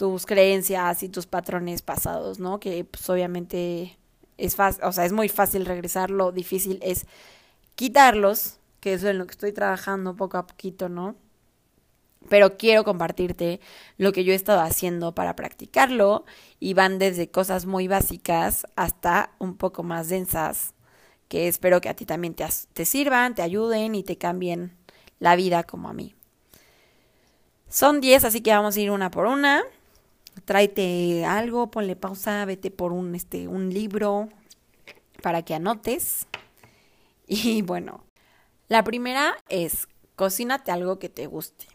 [0.00, 2.58] tus creencias y tus patrones pasados, ¿no?
[2.58, 3.98] Que pues obviamente
[4.38, 7.04] es fácil, o sea, es muy fácil regresar, lo difícil es
[7.74, 11.16] quitarlos, que es en lo que estoy trabajando poco a poquito, ¿no?
[12.30, 13.60] Pero quiero compartirte
[13.98, 16.24] lo que yo he estado haciendo para practicarlo
[16.60, 20.72] y van desde cosas muy básicas hasta un poco más densas,
[21.28, 24.78] que espero que a ti también te, te sirvan, te ayuden y te cambien
[25.18, 26.14] la vida como a mí.
[27.68, 29.62] Son 10, así que vamos a ir una por una
[30.44, 34.28] tráete algo, ponle pausa, vete por un, este, un libro
[35.22, 36.26] para que anotes.
[37.32, 38.02] Y bueno,
[38.66, 41.66] la primera es cocínate algo que te guste.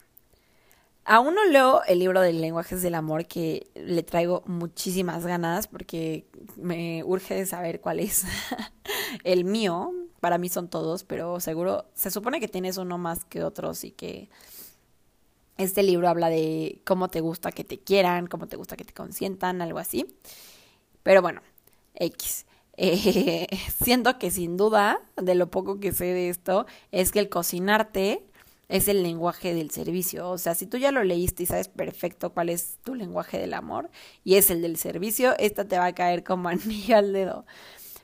[1.08, 6.26] Aún no leo el libro de lenguajes del amor que le traigo muchísimas ganas porque
[6.58, 8.26] me urge saber cuál es
[9.24, 9.94] el mío.
[10.20, 13.92] Para mí son todos, pero seguro se supone que tienes uno más que otros y
[13.92, 14.30] que
[15.58, 18.94] este libro habla de cómo te gusta que te quieran, cómo te gusta que te
[18.94, 20.06] consientan, algo así.
[21.04, 21.42] Pero bueno,
[21.96, 22.46] X.
[22.78, 23.48] Eh,
[23.82, 28.26] siento que sin duda, de lo poco que sé de esto, es que el cocinarte
[28.68, 30.30] es el lenguaje del servicio.
[30.30, 33.54] O sea, si tú ya lo leíste y sabes perfecto cuál es tu lenguaje del
[33.54, 33.90] amor
[34.26, 37.46] y es el del servicio, esta te va a caer como anillo al dedo.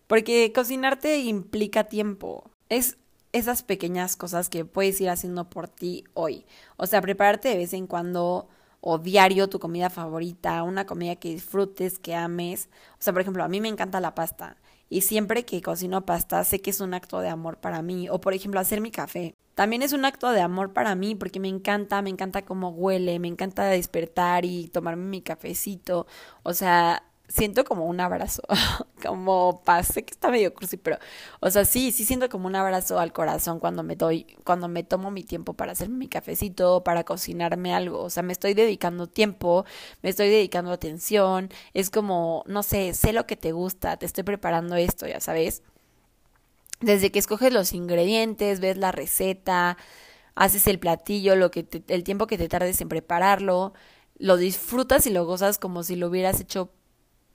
[0.07, 2.51] Porque cocinarte implica tiempo.
[2.69, 2.97] Es
[3.33, 6.45] esas pequeñas cosas que puedes ir haciendo por ti hoy.
[6.77, 8.49] O sea, prepararte de vez en cuando
[8.81, 12.69] o diario tu comida favorita, una comida que disfrutes, que ames.
[12.93, 14.57] O sea, por ejemplo, a mí me encanta la pasta
[14.89, 18.09] y siempre que cocino pasta sé que es un acto de amor para mí.
[18.09, 19.35] O por ejemplo, hacer mi café.
[19.55, 23.17] También es un acto de amor para mí porque me encanta, me encanta cómo huele,
[23.19, 26.07] me encanta despertar y tomarme mi cafecito.
[26.43, 28.43] O sea, siento como un abrazo,
[29.03, 30.97] como paz, sé que está medio cursi, pero,
[31.39, 34.83] o sea, sí, sí siento como un abrazo al corazón cuando me doy, cuando me
[34.83, 39.07] tomo mi tiempo para hacerme mi cafecito, para cocinarme algo, o sea, me estoy dedicando
[39.07, 39.65] tiempo,
[40.01, 44.23] me estoy dedicando atención, es como, no sé, sé lo que te gusta, te estoy
[44.23, 45.63] preparando esto, ya sabes.
[46.81, 49.77] Desde que escoges los ingredientes, ves la receta,
[50.35, 53.73] haces el platillo, lo que el tiempo que te tardes en prepararlo,
[54.17, 56.71] lo disfrutas y lo gozas como si lo hubieras hecho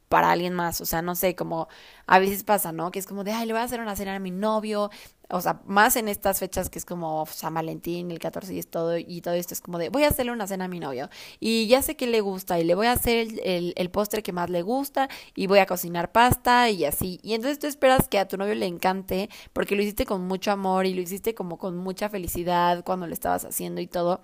[0.09, 1.69] para alguien más, o sea, no sé, como
[2.07, 2.91] a veces pasa, ¿no?
[2.91, 4.91] Que es como de, ay, le voy a hacer una cena a mi novio,
[5.29, 8.69] o sea, más en estas fechas que es como San Valentín, el 14 y es
[8.69, 11.09] todo, y todo esto es como de, voy a hacerle una cena a mi novio,
[11.41, 14.33] y ya sé que le gusta, y le voy a hacer el, el, postre que
[14.33, 18.21] más le gusta, y voy a cocinar pasta, y así, y entonces tú esperas que
[18.21, 21.59] a tu novio le encante, porque lo hiciste con mucho amor, y lo hiciste como
[21.59, 24.21] con mucha felicidad cuando lo estabas haciendo y todo,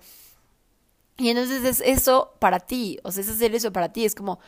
[1.17, 4.39] y entonces es eso para ti, o sea, es hacer eso para ti, es como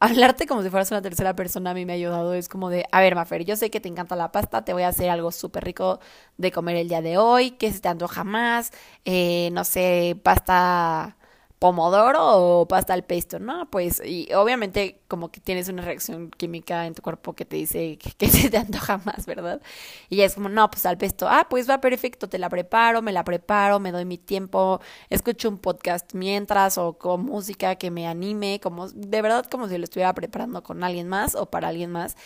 [0.00, 2.34] hablarte como si fueras una tercera persona a mí me ha ayudado.
[2.34, 4.82] Es como de, a ver, Mafer, yo sé que te encanta la pasta, te voy
[4.82, 6.00] a hacer algo súper rico
[6.38, 8.72] de comer el día de hoy, que se te antoja más,
[9.04, 11.16] eh, no sé, pasta
[11.60, 13.70] pomodoro o pasta al pesto, ¿no?
[13.70, 17.98] Pues, y obviamente como que tienes una reacción química en tu cuerpo que te dice
[17.98, 19.60] que, se te antoja más, ¿verdad?
[20.08, 23.12] Y es como, no, pues al pesto, ah, pues va perfecto, te la preparo, me
[23.12, 28.06] la preparo, me doy mi tiempo, escucho un podcast mientras o con música que me
[28.08, 31.90] anime, como, de verdad como si lo estuviera preparando con alguien más o para alguien
[31.90, 32.16] más.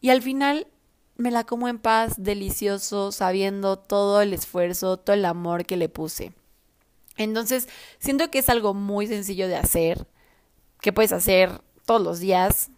[0.00, 0.66] Y al final
[1.16, 5.90] me la como en paz, delicioso, sabiendo todo el esfuerzo, todo el amor que le
[5.90, 6.32] puse.
[7.20, 10.06] Entonces, siento que es algo muy sencillo de hacer,
[10.80, 12.70] que puedes hacer todos los días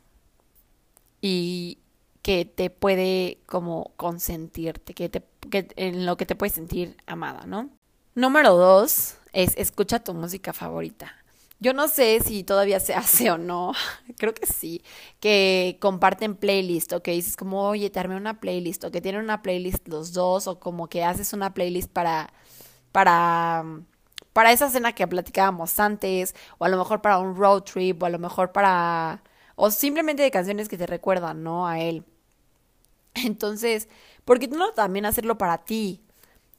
[1.20, 1.78] y
[2.22, 7.46] que te puede como consentirte, que, te, que en lo que te puedes sentir amada,
[7.46, 7.70] ¿no?
[8.16, 11.14] Número dos es escucha tu música favorita.
[11.61, 13.74] Yo no sé si todavía se hace o no,
[14.18, 14.83] creo que sí,
[15.20, 19.22] que comparten playlist o que dices como, oye, te armé una playlist o que tienen
[19.22, 22.33] una playlist los dos o como que haces una playlist para,
[22.90, 23.64] para
[24.33, 28.07] para esa cena que platicábamos antes, o a lo mejor para un road trip, o
[28.07, 29.23] a lo mejor para...
[29.57, 31.66] o simplemente de canciones que te recuerdan, ¿no?
[31.66, 32.05] A él.
[33.14, 33.88] Entonces,
[34.25, 36.01] ¿por qué no también hacerlo para ti?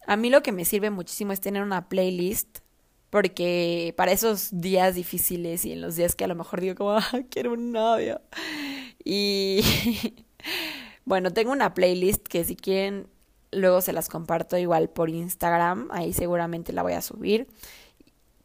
[0.07, 2.59] A mí lo que me sirve muchísimo es tener una playlist,
[3.09, 6.91] porque para esos días difíciles y en los días que a lo mejor digo como,
[6.97, 8.21] ah, quiero un novio.
[9.03, 9.61] Y
[11.05, 13.07] bueno, tengo una playlist que si quieren
[13.55, 17.47] luego se las comparto igual por Instagram, ahí seguramente la voy a subir,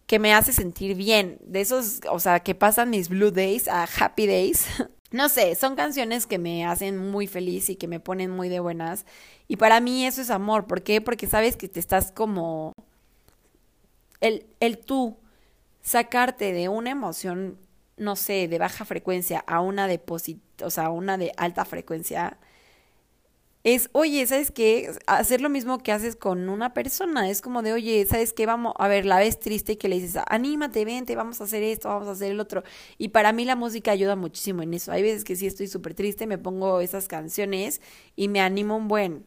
[0.06, 3.84] que me hace sentir bien, de esos, o sea, que pasan mis blue days a
[3.84, 4.66] happy days.
[5.10, 8.60] No sé, son canciones que me hacen muy feliz y que me ponen muy de
[8.60, 9.06] buenas.
[9.46, 10.66] Y para mí eso es amor.
[10.66, 11.00] ¿Por qué?
[11.00, 12.74] Porque sabes que te estás como...
[14.20, 15.16] El, el tú
[15.80, 17.56] sacarte de una emoción,
[17.96, 20.02] no sé, de baja frecuencia a una de
[20.62, 22.36] o sea, una de alta frecuencia,
[23.74, 24.90] es, oye, ¿sabes qué?
[25.06, 27.28] Hacer lo mismo que haces con una persona.
[27.28, 28.46] Es como de, oye, ¿sabes qué?
[28.46, 31.62] Vamos, a ver, la ves triste y que le dices, anímate, vente, vamos a hacer
[31.62, 32.62] esto, vamos a hacer el otro.
[32.96, 34.92] Y para mí la música ayuda muchísimo en eso.
[34.92, 37.82] Hay veces que sí estoy súper triste, me pongo esas canciones
[38.16, 39.26] y me animo un buen.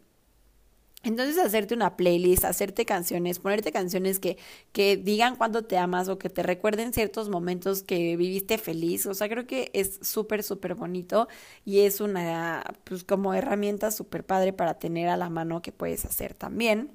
[1.03, 4.37] Entonces hacerte una playlist, hacerte canciones, ponerte canciones que,
[4.71, 9.07] que digan cuándo te amas o que te recuerden ciertos momentos que viviste feliz.
[9.07, 11.27] O sea, creo que es súper, súper bonito
[11.65, 16.05] y es una, pues como herramienta súper padre para tener a la mano que puedes
[16.05, 16.91] hacer también.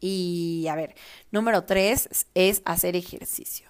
[0.00, 0.94] Y a ver,
[1.30, 3.68] número tres es hacer ejercicio.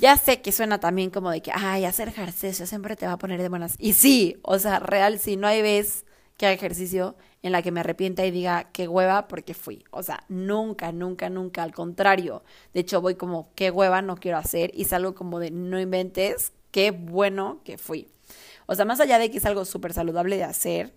[0.00, 3.18] Ya sé que suena también como de que, ay, hacer ejercicio siempre te va a
[3.18, 3.74] poner de buenas.
[3.78, 6.05] Y sí, o sea, real, sí, no hay vez
[6.36, 9.84] que haga ejercicio en la que me arrepienta y diga qué hueva porque fui.
[9.90, 11.62] O sea, nunca, nunca, nunca.
[11.62, 12.42] Al contrario.
[12.74, 16.52] De hecho, voy como qué hueva no quiero hacer y salgo como de no inventes,
[16.70, 18.08] qué bueno que fui.
[18.66, 20.92] O sea, más allá de que es algo súper saludable de hacer,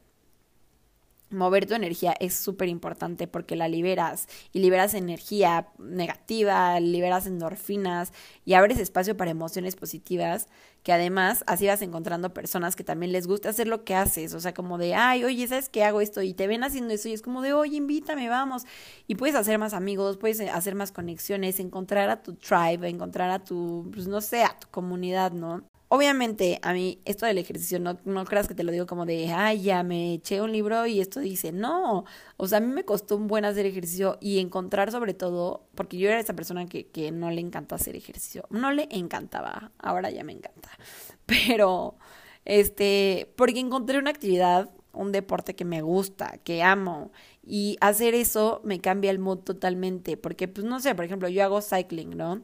[1.32, 8.14] mover tu energía es súper importante porque la liberas y liberas energía negativa, liberas endorfinas
[8.46, 10.48] y abres espacio para emociones positivas
[10.84, 14.40] que además así vas encontrando personas que también les gusta hacer lo que haces, o
[14.40, 16.22] sea, como de, ay, oye, ¿sabes qué hago esto?
[16.22, 18.64] Y te ven haciendo eso y es como de, oye, invítame, vamos.
[19.08, 23.44] Y puedes hacer más amigos, puedes hacer más conexiones, encontrar a tu tribe, encontrar a
[23.44, 25.69] tu, pues no sé, a tu comunidad, ¿no?
[25.92, 29.34] Obviamente, a mí, esto del ejercicio, no, no creas que te lo digo como de,
[29.34, 32.06] ay, ya me eché un libro y esto dice, no.
[32.38, 35.98] O sea, a mí me costó un buen hacer ejercicio y encontrar sobre todo, porque
[35.98, 38.46] yo era esa persona que, que no le encanta hacer ejercicio.
[38.52, 40.70] No le encantaba, ahora ya me encanta.
[41.26, 41.98] Pero,
[42.46, 47.12] este, porque encontré una actividad, un deporte que me gusta, que amo.
[47.44, 50.18] Y hacer eso me cambia el mood totalmente.
[50.18, 52.44] Porque, pues, no sé, por ejemplo, yo hago cycling, ¿no?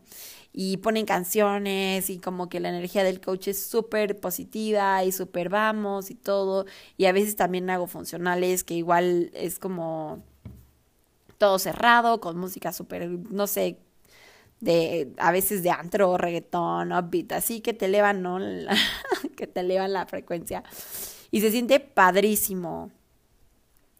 [0.57, 5.49] Y ponen canciones y como que la energía del coach es súper positiva y súper
[5.49, 6.65] vamos y todo.
[6.95, 10.23] Y a veces también hago funcionales que igual es como
[11.37, 13.79] todo cerrado, con música súper, no sé,
[14.61, 18.39] de a veces de antro, reggaetón, upbeat, así que te elevan, ¿no?
[19.35, 20.63] que te elevan la frecuencia.
[21.31, 22.91] Y se siente padrísimo.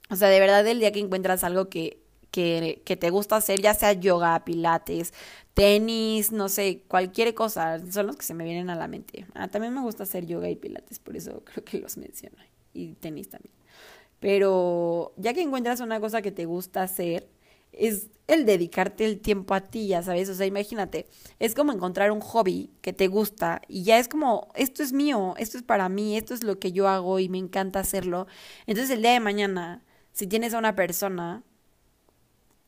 [0.09, 1.99] O sea, de verdad el día que encuentras algo que,
[2.31, 5.13] que, que te gusta hacer, ya sea yoga, pilates,
[5.55, 9.25] tenis, no sé, cualquier cosa, son los que se me vienen a la mente.
[9.33, 12.37] Ah, también me gusta hacer yoga y pilates, por eso creo que los menciono.
[12.73, 13.55] Y tenis también.
[14.19, 17.29] Pero ya que encuentras una cosa que te gusta hacer,
[17.71, 21.07] es el dedicarte el tiempo a ti, ya sabes, o sea, imagínate,
[21.39, 25.35] es como encontrar un hobby que te gusta y ya es como, esto es mío,
[25.37, 28.27] esto es para mí, esto es lo que yo hago y me encanta hacerlo.
[28.67, 31.43] Entonces el día de mañana, si tienes a una persona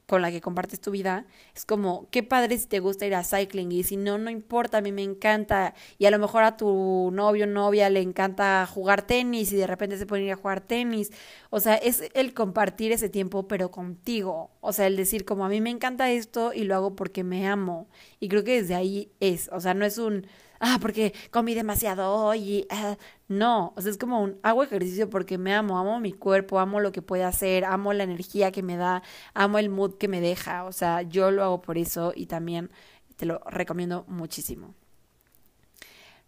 [0.07, 3.23] con la que compartes tu vida, es como, qué padre si te gusta ir a
[3.23, 6.55] cycling y si no, no importa, a mí me encanta y a lo mejor a
[6.57, 10.37] tu novio o novia le encanta jugar tenis y de repente se pueden ir a
[10.37, 11.11] jugar tenis.
[11.49, 14.51] O sea, es el compartir ese tiempo pero contigo.
[14.61, 17.47] O sea, el decir como a mí me encanta esto y lo hago porque me
[17.47, 17.89] amo.
[18.19, 20.25] Y creo que desde ahí es, o sea, no es un
[20.59, 22.65] ah, porque comí demasiado hoy.
[22.69, 22.97] Ah,
[23.27, 26.79] no, o sea, es como un, hago ejercicio porque me amo, amo mi cuerpo, amo
[26.79, 29.03] lo que puede hacer, amo la energía que me da,
[29.33, 30.65] amo el mood que me deja.
[30.65, 32.71] O sea, yo lo hago por eso y también
[33.15, 34.73] te lo recomiendo muchísimo.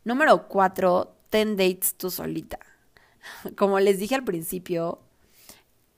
[0.04, 2.60] Número cuatro, ten dates tú solita.
[3.58, 5.00] Como les dije al principio,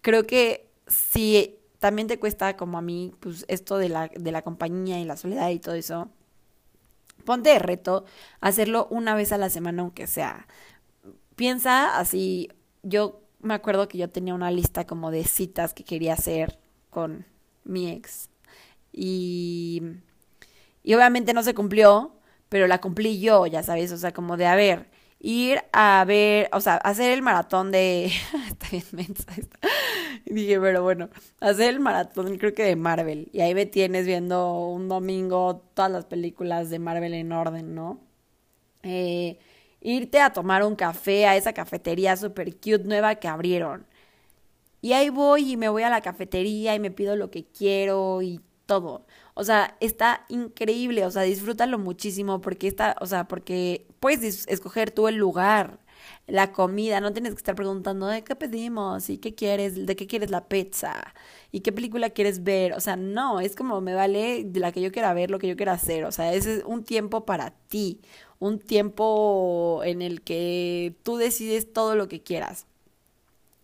[0.01, 4.43] creo que si también te cuesta como a mí, pues esto de la, de la
[4.43, 6.11] compañía y la soledad y todo eso,
[7.21, 8.05] ponte de reto
[8.41, 10.47] hacerlo una vez a la semana, aunque sea.
[11.35, 12.49] Piensa así,
[12.83, 16.59] yo me acuerdo que yo tenía una lista como de citas que quería hacer
[16.89, 17.25] con
[17.63, 18.29] mi ex.
[18.93, 19.81] Y,
[20.83, 22.15] y obviamente no se cumplió,
[22.49, 24.90] pero la cumplí yo, ya sabes, o sea, como de, a ver,
[25.21, 28.05] ir a ver, o sea, hacer el maratón de...
[28.47, 29.25] está bien mensa
[30.25, 31.09] Dije, pero bueno,
[31.39, 33.29] hacer el maratón creo que de Marvel.
[33.33, 37.99] Y ahí me tienes viendo un domingo todas las películas de Marvel en orden, ¿no?
[38.83, 39.39] Eh,
[39.81, 43.85] irte a tomar un café a esa cafetería super cute nueva que abrieron.
[44.81, 48.21] Y ahí voy y me voy a la cafetería y me pido lo que quiero
[48.21, 49.05] y todo.
[49.33, 54.91] O sea, está increíble, o sea, disfrútalo muchísimo porque está, o sea, porque puedes escoger
[54.91, 55.79] tú el lugar,
[56.27, 60.07] la comida, no tienes que estar preguntando de qué pedimos y qué quieres, de qué
[60.07, 61.13] quieres la pizza
[61.51, 64.81] y qué película quieres ver, o sea, no, es como me vale de la que
[64.81, 67.51] yo quiera ver, lo que yo quiera hacer, o sea, ese es un tiempo para
[67.51, 68.01] ti,
[68.39, 72.65] un tiempo en el que tú decides todo lo que quieras.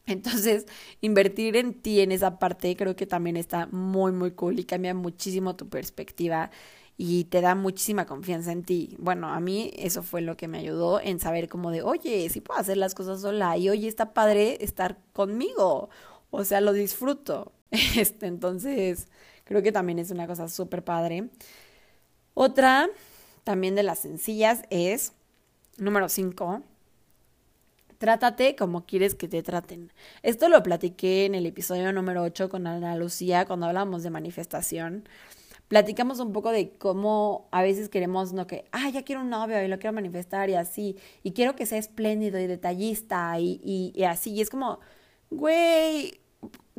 [0.08, 0.66] Entonces,
[1.02, 4.94] invertir en ti en esa parte creo que también está muy, muy cool y cambia
[4.94, 6.52] muchísimo tu perspectiva
[6.98, 8.96] y te da muchísima confianza en ti.
[9.00, 12.42] Bueno, a mí eso fue lo que me ayudó en saber como de, oye, sí
[12.42, 15.90] puedo hacer las cosas sola y oye, está padre estar conmigo.
[16.32, 17.54] O sea, lo disfruto.
[17.98, 19.08] Este, entonces,
[19.44, 21.30] creo que también es una cosa súper padre.
[22.34, 22.90] Otra,
[23.44, 25.14] también de las sencillas, es,
[25.78, 26.62] número 5,
[27.98, 29.92] Trátate como quieres que te traten.
[30.22, 35.10] Esto lo platiqué en el episodio número 8 con Ana Lucía cuando hablamos de manifestación.
[35.68, 39.62] Platicamos un poco de cómo a veces queremos, no que, ah, ya quiero un novio
[39.64, 43.92] y lo quiero manifestar y así, y quiero que sea espléndido y detallista y, y,
[43.96, 44.32] y así.
[44.32, 44.80] Y es como,
[45.30, 46.20] güey,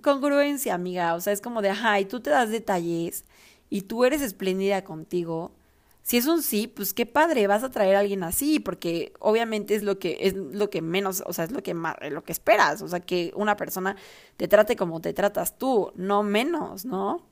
[0.02, 1.14] congruencia, amiga.
[1.14, 3.24] O sea, es como de, ajá, y tú te das detalles
[3.70, 5.52] y tú eres espléndida contigo
[6.08, 9.74] Si es un sí, pues qué padre, vas a traer a alguien así, porque obviamente
[9.74, 12.32] es lo que es lo que menos, o sea, es lo que más, lo que
[12.32, 13.94] esperas, o sea, que una persona
[14.38, 17.26] te trate como te tratas tú, no menos, ¿no?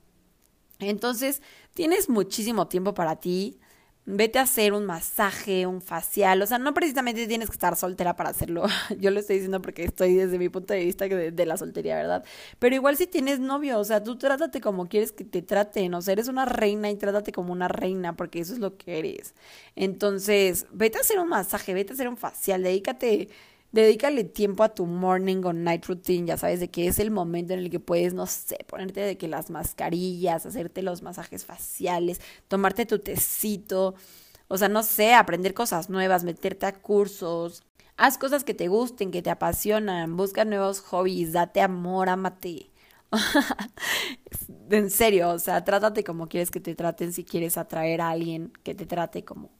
[0.78, 1.40] Entonces,
[1.72, 3.58] tienes muchísimo tiempo para ti
[4.06, 8.14] vete a hacer un masaje, un facial, o sea, no precisamente tienes que estar soltera
[8.14, 8.64] para hacerlo,
[8.98, 12.24] yo lo estoy diciendo porque estoy desde mi punto de vista de, la soltería, ¿verdad?
[12.60, 16.02] Pero igual si tienes novio, o sea, tú trátate como quieres que te traten, o
[16.02, 19.34] sea, eres una reina y trátate como una reina, porque eso es lo que eres.
[19.74, 23.28] Entonces, vete a hacer un masaje, vete a hacer un facial, dedícate
[23.72, 27.52] Dedícale tiempo a tu morning o night routine, ya sabes, de que es el momento
[27.52, 32.20] en el que puedes, no sé, ponerte de que las mascarillas, hacerte los masajes faciales,
[32.48, 33.94] tomarte tu tecito,
[34.48, 37.62] o sea, no sé, aprender cosas nuevas, meterte a cursos,
[37.96, 42.70] haz cosas que te gusten, que te apasionan, busca nuevos hobbies, date amor, amate.
[44.70, 48.52] en serio, o sea, trátate como quieres que te traten si quieres atraer a alguien
[48.62, 49.50] que te trate como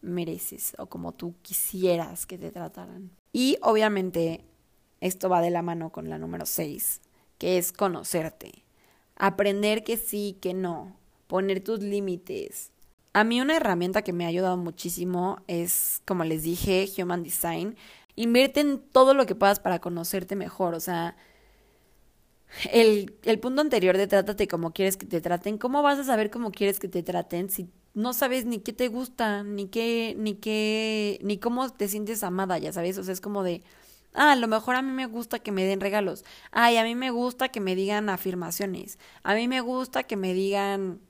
[0.00, 3.10] mereces o como tú quisieras que te trataran.
[3.32, 4.44] Y obviamente
[5.00, 7.00] esto va de la mano con la número 6,
[7.38, 8.64] que es conocerte.
[9.16, 12.70] Aprender que sí, que no, poner tus límites.
[13.12, 17.76] A mí una herramienta que me ha ayudado muchísimo es, como les dije, Human Design.
[18.14, 20.74] Invierte en todo lo que puedas para conocerte mejor.
[20.74, 21.16] O sea,
[22.72, 25.58] el, el punto anterior de trátate como quieres que te traten.
[25.58, 28.88] ¿Cómo vas a saber cómo quieres que te traten si no sabes ni qué te
[28.88, 33.22] gusta, ni qué, ni qué, ni cómo te sientes amada, ya sabes, o sea, es
[33.22, 33.62] como de,
[34.12, 36.94] ah, a lo mejor a mí me gusta que me den regalos, ay, a mí
[36.94, 41.00] me gusta que me digan afirmaciones, a mí me gusta que me digan,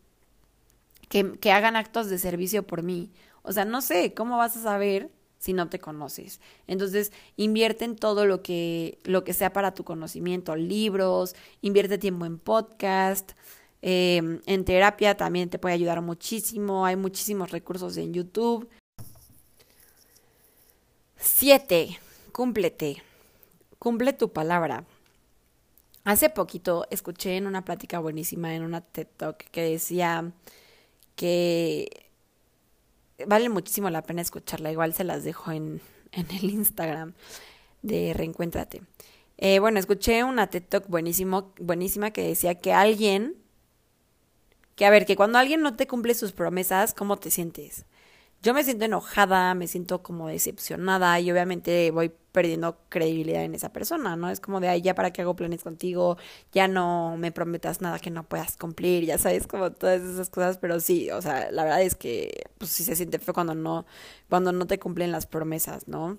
[1.08, 3.10] que, que hagan actos de servicio por mí,
[3.42, 6.40] o sea, no sé, ¿cómo vas a saber si no te conoces.
[6.66, 12.24] Entonces, invierte en todo lo que, lo que sea para tu conocimiento, libros, invierte tiempo
[12.24, 13.32] en podcast,
[13.88, 16.84] Em, en terapia también te puede ayudar muchísimo.
[16.86, 18.68] Hay muchísimos recursos en YouTube.
[21.16, 21.96] Siete,
[22.32, 23.04] cúmplete.
[23.78, 24.84] Cumple tu palabra.
[26.02, 30.32] Hace poquito escuché en una plática buenísima en una TED Talk que decía
[31.14, 32.10] que
[33.24, 34.72] vale muchísimo la pena escucharla.
[34.72, 35.80] Igual se las dejo en,
[36.10, 37.14] el Instagram
[37.82, 38.82] de Reencuéntrate.
[39.36, 43.45] Eh, bueno, escuché una TED Talk buenísimo, buenísima que decía que alguien
[44.76, 47.86] que a ver, que cuando alguien no te cumple sus promesas, ¿cómo te sientes?
[48.42, 53.72] Yo me siento enojada, me siento como decepcionada y obviamente voy perdiendo credibilidad en esa
[53.72, 54.30] persona, ¿no?
[54.30, 56.18] Es como de, ay, ya para qué hago planes contigo,
[56.52, 60.58] ya no me prometas nada que no puedas cumplir, ya sabes, como todas esas cosas,
[60.58, 63.86] pero sí, o sea, la verdad es que, pues sí se siente feo cuando no,
[64.28, 66.18] cuando no te cumplen las promesas, ¿no?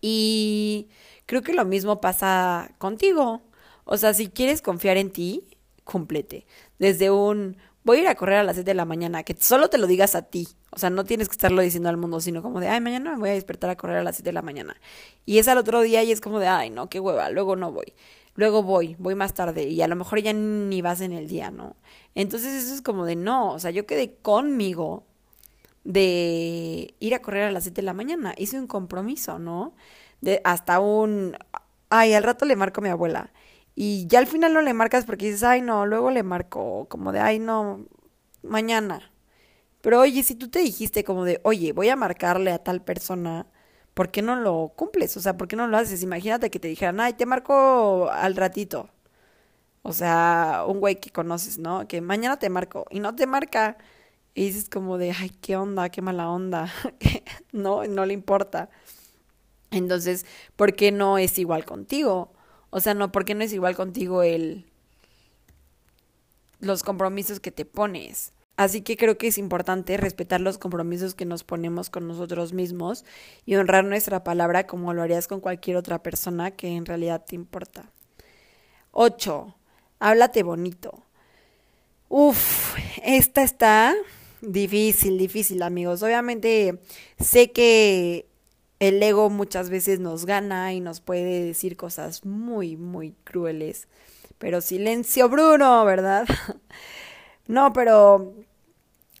[0.00, 0.88] Y
[1.26, 3.42] creo que lo mismo pasa contigo.
[3.84, 5.44] O sea, si quieres confiar en ti,
[5.88, 6.46] cúmplete
[6.78, 7.56] desde un
[7.88, 9.86] voy a ir a correr a las 7 de la mañana, que solo te lo
[9.86, 10.46] digas a ti.
[10.70, 13.18] O sea, no tienes que estarlo diciendo al mundo, sino como de, ay, mañana me
[13.18, 14.76] voy a despertar a correr a las 7 de la mañana.
[15.24, 17.72] Y es al otro día y es como de, ay, no, qué hueva, luego no
[17.72, 17.94] voy.
[18.34, 21.50] Luego voy, voy más tarde y a lo mejor ya ni vas en el día,
[21.50, 21.76] ¿no?
[22.14, 25.06] Entonces eso es como de, no, o sea, yo quedé conmigo
[25.84, 28.34] de ir a correr a las 7 de la mañana.
[28.36, 29.74] Hice un compromiso, ¿no?
[30.20, 31.38] De hasta un,
[31.88, 33.32] ay, al rato le marco a mi abuela.
[33.80, 37.12] Y ya al final no le marcas porque dices, ay, no, luego le marco, como
[37.12, 37.86] de, ay, no,
[38.42, 39.12] mañana.
[39.82, 43.46] Pero oye, si tú te dijiste como de, oye, voy a marcarle a tal persona,
[43.94, 45.16] ¿por qué no lo cumples?
[45.16, 46.02] O sea, ¿por qué no lo haces?
[46.02, 48.90] Imagínate que te dijeran, ay, te marco al ratito.
[49.82, 51.88] O sea, un güey que conoces, ¿no?
[51.88, 53.78] Que mañana te marco y no te marca.
[54.34, 56.72] Y dices como de, ay, qué onda, qué mala onda.
[57.52, 58.70] no, no le importa.
[59.70, 60.26] Entonces,
[60.56, 62.32] ¿por qué no es igual contigo?
[62.70, 64.64] O sea, no, porque no es igual contigo el
[66.60, 68.32] los compromisos que te pones.
[68.56, 73.04] Así que creo que es importante respetar los compromisos que nos ponemos con nosotros mismos
[73.46, 77.36] y honrar nuestra palabra como lo harías con cualquier otra persona que en realidad te
[77.36, 77.92] importa.
[78.90, 79.54] 8.
[80.00, 81.04] Háblate bonito.
[82.08, 83.94] Uf, esta está
[84.40, 86.02] difícil, difícil amigos.
[86.02, 86.80] Obviamente
[87.20, 88.27] sé que
[88.80, 93.88] el ego muchas veces nos gana y nos puede decir cosas muy, muy crueles.
[94.38, 96.26] Pero silencio, Bruno, ¿verdad?
[97.48, 98.34] no, pero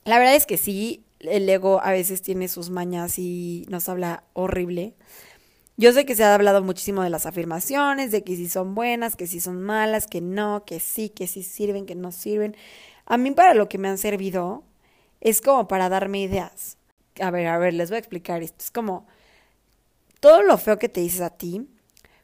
[0.04, 4.24] la verdad es que sí, el ego a veces tiene sus mañas y nos habla
[4.32, 4.94] horrible.
[5.76, 9.16] Yo sé que se ha hablado muchísimo de las afirmaciones, de que si son buenas,
[9.16, 12.56] que si son malas, que no, que sí, que sí sirven, que no sirven.
[13.06, 14.64] A mí para lo que me han servido
[15.20, 16.78] es como para darme ideas.
[17.20, 18.56] A ver, a ver, les voy a explicar esto.
[18.64, 19.06] Es como
[20.20, 21.68] todo lo feo que te dices a ti,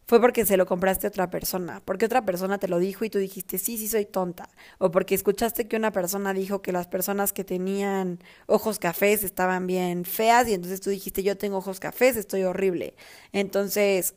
[0.07, 3.11] fue porque se lo compraste a otra persona, porque otra persona te lo dijo y
[3.11, 6.87] tú dijiste, sí, sí, soy tonta, o porque escuchaste que una persona dijo que las
[6.89, 11.81] personas que tenían ojos cafés estaban bien feas y entonces tú dijiste, yo tengo ojos
[11.81, 12.95] cafés, estoy horrible.
[13.33, 14.15] Entonces,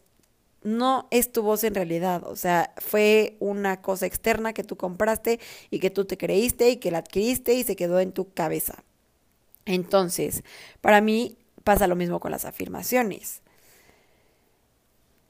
[0.63, 5.39] no es tu voz en realidad, o sea, fue una cosa externa que tú compraste
[5.69, 8.83] y que tú te creíste y que la adquiriste y se quedó en tu cabeza.
[9.65, 10.43] Entonces,
[10.81, 13.41] para mí pasa lo mismo con las afirmaciones.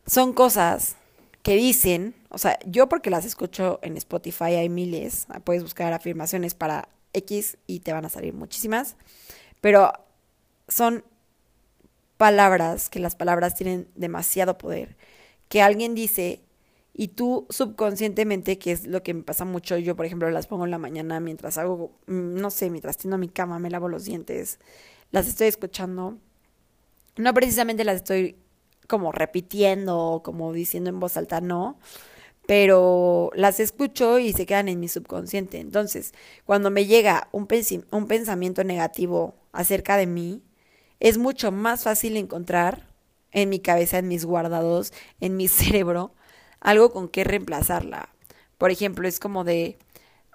[0.08, 0.96] Son cosas
[1.44, 6.56] que dicen, o sea, yo porque las escucho en Spotify hay miles, puedes buscar afirmaciones
[6.56, 8.96] para X y te van a salir muchísimas,
[9.62, 9.94] pero
[10.68, 11.04] son
[12.18, 14.98] palabras, que las palabras tienen demasiado poder
[15.50, 16.42] que alguien dice
[16.94, 20.66] y tú subconscientemente, que es lo que me pasa mucho, yo por ejemplo las pongo
[20.66, 24.06] en la mañana mientras hago, mm, no sé, mientras tiendo mi cama, me lavo los
[24.06, 24.60] dientes,
[25.12, 26.18] las estoy escuchando.
[27.18, 28.36] No precisamente las estoy
[28.88, 31.78] como repitiendo, como diciendo en voz alta, no,
[32.48, 35.60] pero las escucho y se quedan en mi subconsciente.
[35.60, 36.14] Entonces,
[36.46, 37.48] cuando me llega un,
[37.92, 40.44] un pensamiento negativo acerca de mí,
[41.00, 42.88] es mucho más fácil encontrar
[43.32, 46.14] en mi cabeza, en mis guardados, en mi cerebro,
[46.62, 48.10] algo con que reemplazarla.
[48.58, 49.78] Por ejemplo, es como de,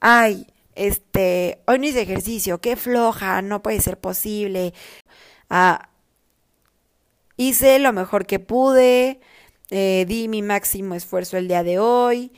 [0.00, 4.74] ay, este, hoy no hice ejercicio, qué floja, no puede ser posible.
[5.50, 5.90] Ah,
[7.36, 9.20] hice lo mejor que pude,
[9.70, 12.32] eh, di mi máximo esfuerzo el día de hoy,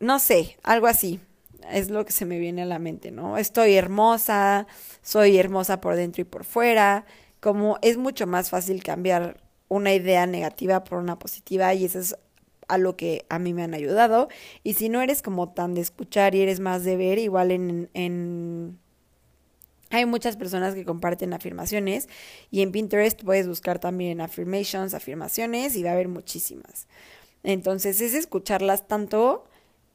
[0.00, 1.20] no sé, algo así.
[1.70, 3.36] Es lo que se me viene a la mente, ¿no?
[3.36, 4.66] Estoy hermosa,
[5.02, 7.04] soy hermosa por dentro y por fuera.
[7.40, 12.16] Como es mucho más fácil cambiar una idea negativa por una positiva y eso es
[12.68, 14.28] a lo que a mí me han ayudado.
[14.62, 17.90] Y si no eres como tan de escuchar y eres más de ver, igual en,
[17.94, 18.78] en...
[19.90, 22.08] Hay muchas personas que comparten afirmaciones
[22.50, 26.86] y en Pinterest puedes buscar también affirmations, afirmaciones y va a haber muchísimas.
[27.42, 29.44] Entonces es escucharlas tanto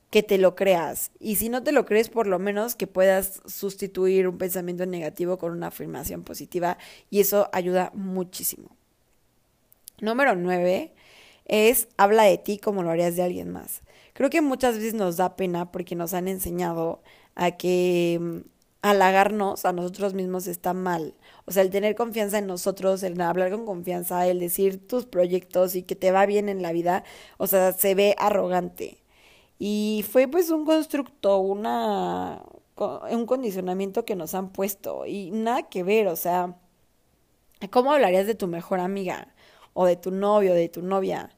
[0.10, 1.12] que te lo creas.
[1.20, 5.38] Y si no te lo crees, por lo menos que puedas sustituir un pensamiento negativo
[5.38, 6.78] con una afirmación positiva
[7.10, 8.70] y eso ayuda muchísimo.
[10.02, 10.92] Número nueve
[11.46, 13.82] es habla de ti como lo harías de alguien más.
[14.14, 17.02] Creo que muchas veces nos da pena porque nos han enseñado
[17.36, 18.38] a que mm,
[18.84, 21.16] halagarnos a nosotros mismos está mal.
[21.46, 25.76] O sea, el tener confianza en nosotros, el hablar con confianza, el decir tus proyectos
[25.76, 27.04] y que te va bien en la vida,
[27.38, 29.04] o sea, se ve arrogante.
[29.60, 32.44] Y fue pues un constructo, una
[33.12, 36.58] un condicionamiento que nos han puesto y nada que ver, o sea,
[37.72, 39.34] ¿cómo hablarías de tu mejor amiga?
[39.74, 41.30] o de tu novio, de tu novia.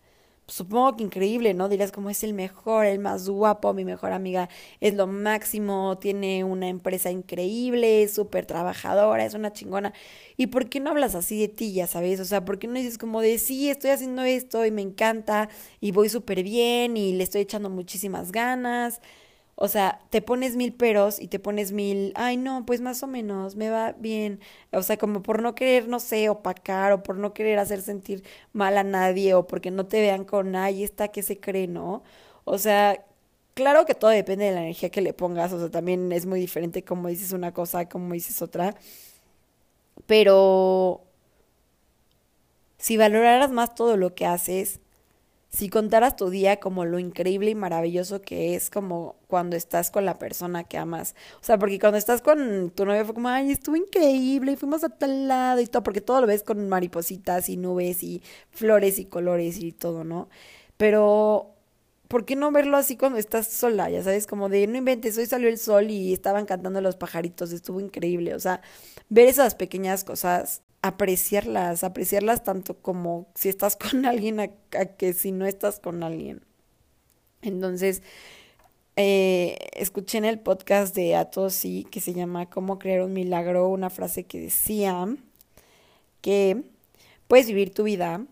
[0.48, 1.70] Supongo que increíble, ¿no?
[1.70, 4.48] Dirás como es el mejor, el más guapo, mi mejor amiga
[4.80, 9.92] es lo máximo, tiene una empresa increíble, es súper trabajadora, es una chingona.
[10.38, 12.20] ¿Y por qué no hablas así de ti, ya sabes?
[12.20, 15.50] O sea, ¿por qué no dices como de sí, estoy haciendo esto y me encanta
[15.82, 19.02] y voy súper bien y le estoy echando muchísimas ganas?
[19.58, 23.08] O sea, te pones mil peros y te pones mil, ay no, pues más o
[23.08, 24.42] menos, me va bien.
[24.72, 28.24] O sea, como por no querer, no sé, opacar o por no querer hacer sentir
[28.54, 32.04] mal a nadie o porque no te vean con, ay, está que se cree, ¿no?
[32.44, 33.06] O sea,
[33.54, 36.40] claro que todo depende de la energía que le pongas, o sea, también es muy
[36.40, 38.76] diferente como dices una cosa, como dices otra.
[40.08, 41.02] Pero
[42.78, 44.80] si valoraras más todo lo que haces,
[45.56, 50.04] si contaras tu día como lo increíble y maravilloso que es como cuando estás con
[50.04, 51.16] la persona que amas.
[51.42, 54.84] O sea, porque cuando estás con tu novia fue como, ay, estuvo increíble y fuimos
[54.84, 59.00] a tal lado y todo, porque todo lo ves con maripositas y nubes y flores
[59.00, 60.28] y colores y todo, ¿no?
[60.78, 61.54] Pero,
[62.10, 63.90] ¿por qué no verlo así cuando estás sola?
[63.90, 67.54] Ya sabes, como de, no inventes, hoy salió el sol y estaban cantando los pajaritos,
[67.54, 68.36] estuvo increíble.
[68.36, 68.62] O sea,
[69.10, 74.48] ver esas pequeñas cosas apreciarlas, apreciarlas tanto como si estás con alguien a,
[74.98, 76.42] que si no estás con alguien.
[77.42, 78.04] Entonces,
[78.96, 83.90] eh, escuché en el podcast de Atosi que se llama Cómo crear un milagro, una
[83.90, 85.08] frase que decía
[86.22, 86.64] que
[87.28, 88.26] puedes vivir tu vida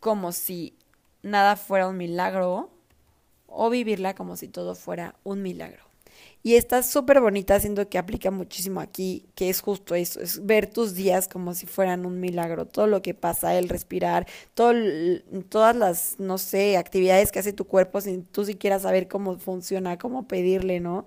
[0.00, 0.76] como si
[1.22, 2.70] nada fuera un milagro
[3.46, 5.91] o vivirla como si todo fuera un milagro.
[6.44, 10.66] Y está súper bonita, siendo que aplica muchísimo aquí, que es justo eso, es ver
[10.66, 14.72] tus días como si fueran un milagro, todo lo que pasa, el respirar, todo,
[15.48, 19.98] todas las, no sé, actividades que hace tu cuerpo sin tú siquiera saber cómo funciona,
[19.98, 21.06] cómo pedirle, ¿no?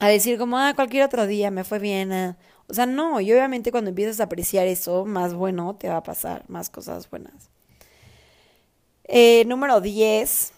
[0.00, 2.12] A decir como, ah, cualquier otro día me fue bien.
[2.12, 2.36] Ah".
[2.68, 6.02] O sea, no, y obviamente cuando empiezas a apreciar eso, más bueno te va a
[6.02, 7.50] pasar, más cosas buenas.
[9.04, 10.52] Eh, número 10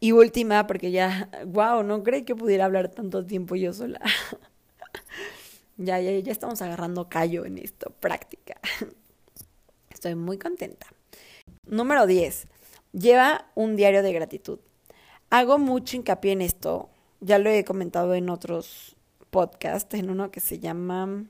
[0.00, 4.00] y última, porque ya, wow, no creí que pudiera hablar tanto tiempo yo sola.
[5.76, 8.60] ya, ya, ya estamos agarrando callo en esto, práctica.
[9.90, 10.86] Estoy muy contenta.
[11.66, 12.46] Número 10.
[12.92, 14.60] Lleva un diario de gratitud.
[15.30, 16.88] Hago mucho hincapié en esto.
[17.20, 18.96] Ya lo he comentado en otros
[19.30, 21.24] podcasts, en uno que se llama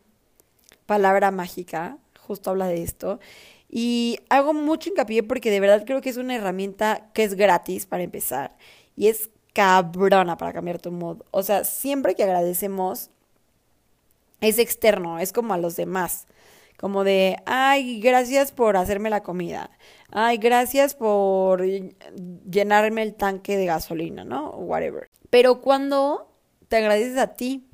[0.86, 3.20] Palabra Mágica, justo habla de esto.
[3.68, 7.86] Y hago mucho hincapié porque de verdad creo que es una herramienta que es gratis
[7.86, 8.56] para empezar.
[8.96, 11.22] Y es cabrona para cambiar tu mood.
[11.30, 13.10] O sea, siempre que agradecemos
[14.40, 16.26] es externo, es como a los demás.
[16.78, 19.70] Como de, ay, gracias por hacerme la comida.
[20.12, 24.50] Ay, gracias por llenarme el tanque de gasolina, ¿no?
[24.50, 25.08] Whatever.
[25.28, 26.32] Pero cuando
[26.68, 27.67] te agradeces a ti,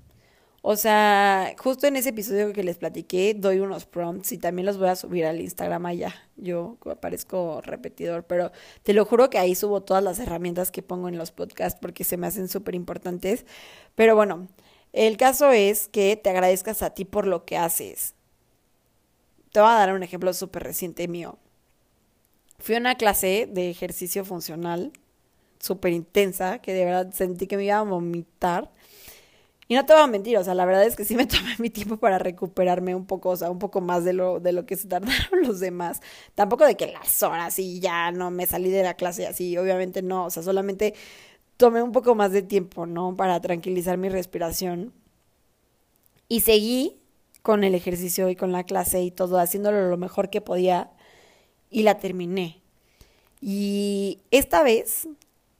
[0.66, 4.78] o sea, justo en ese episodio que les platiqué, doy unos prompts y también los
[4.78, 6.14] voy a subir al Instagram allá.
[6.36, 8.50] Yo aparezco repetidor, pero
[8.82, 12.02] te lo juro que ahí subo todas las herramientas que pongo en los podcasts porque
[12.02, 13.44] se me hacen súper importantes.
[13.94, 14.48] Pero bueno,
[14.94, 18.14] el caso es que te agradezcas a ti por lo que haces.
[19.52, 21.36] Te voy a dar un ejemplo súper reciente mío.
[22.58, 24.92] Fui a una clase de ejercicio funcional
[25.58, 28.70] súper intensa, que de verdad sentí que me iba a vomitar.
[29.74, 31.70] No te voy a mentir, o sea, la verdad es que sí me tomé mi
[31.70, 34.76] tiempo para recuperarme un poco, o sea, un poco más de lo, de lo que
[34.76, 36.00] se tardaron los demás.
[36.34, 40.02] Tampoco de que las horas y ya no me salí de la clase así, obviamente
[40.02, 40.94] no, o sea, solamente
[41.56, 43.14] tomé un poco más de tiempo, ¿no?
[43.16, 44.92] Para tranquilizar mi respiración.
[46.28, 46.98] Y seguí
[47.42, 50.90] con el ejercicio y con la clase y todo, haciéndolo lo mejor que podía
[51.70, 52.62] y la terminé.
[53.40, 55.08] Y esta vez,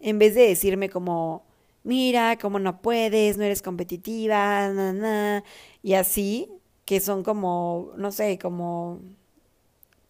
[0.01, 1.45] en vez de decirme como,
[1.85, 5.45] mira, cómo no puedes, no eres competitiva, na,
[5.83, 6.51] y así,
[6.85, 9.01] que son como, no sé, como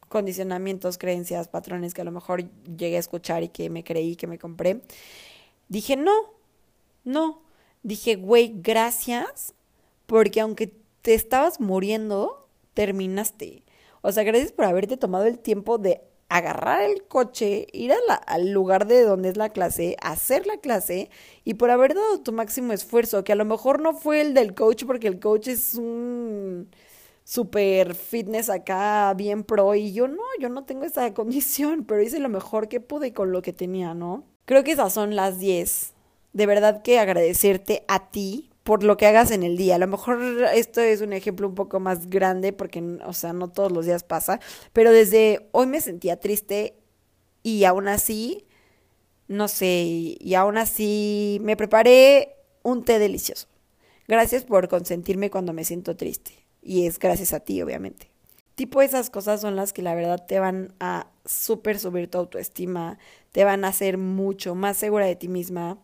[0.09, 2.45] condicionamientos, creencias, patrones que a lo mejor
[2.77, 4.81] llegué a escuchar y que me creí, que me compré.
[5.68, 6.12] Dije, no,
[7.05, 7.43] no.
[7.83, 9.55] Dije, güey, gracias,
[10.07, 10.72] porque aunque
[11.03, 13.62] te estabas muriendo, terminaste.
[14.03, 17.93] O sea, gracias por haberte tomado el tiempo de agarrar el coche, ir
[18.27, 21.11] al lugar de donde es la clase, hacer la clase
[21.45, 24.55] y por haber dado tu máximo esfuerzo, que a lo mejor no fue el del
[24.55, 26.68] coach porque el coach es un
[27.25, 32.18] super fitness acá, bien pro y yo no, yo no tengo esa condición, pero hice
[32.18, 34.25] lo mejor que pude con lo que tenía, ¿no?
[34.45, 35.95] Creo que esas son las 10.
[36.33, 39.77] De verdad que agradecerte a ti por lo que hagas en el día.
[39.77, 40.21] A lo mejor
[40.55, 44.03] esto es un ejemplo un poco más grande porque, o sea, no todos los días
[44.03, 44.41] pasa,
[44.73, 46.75] pero desde hoy me sentía triste
[47.43, 48.47] y aún así,
[49.29, 49.85] no sé,
[50.19, 53.47] y, aún así me preparé un té delicioso.
[54.09, 56.33] Gracias por consentirme cuando me siento triste.
[56.62, 58.11] Y es gracias a ti, obviamente.
[58.55, 62.99] Tipo esas cosas son las que la verdad te van a súper subir tu autoestima,
[63.33, 65.79] te van a hacer mucho más segura de ti misma,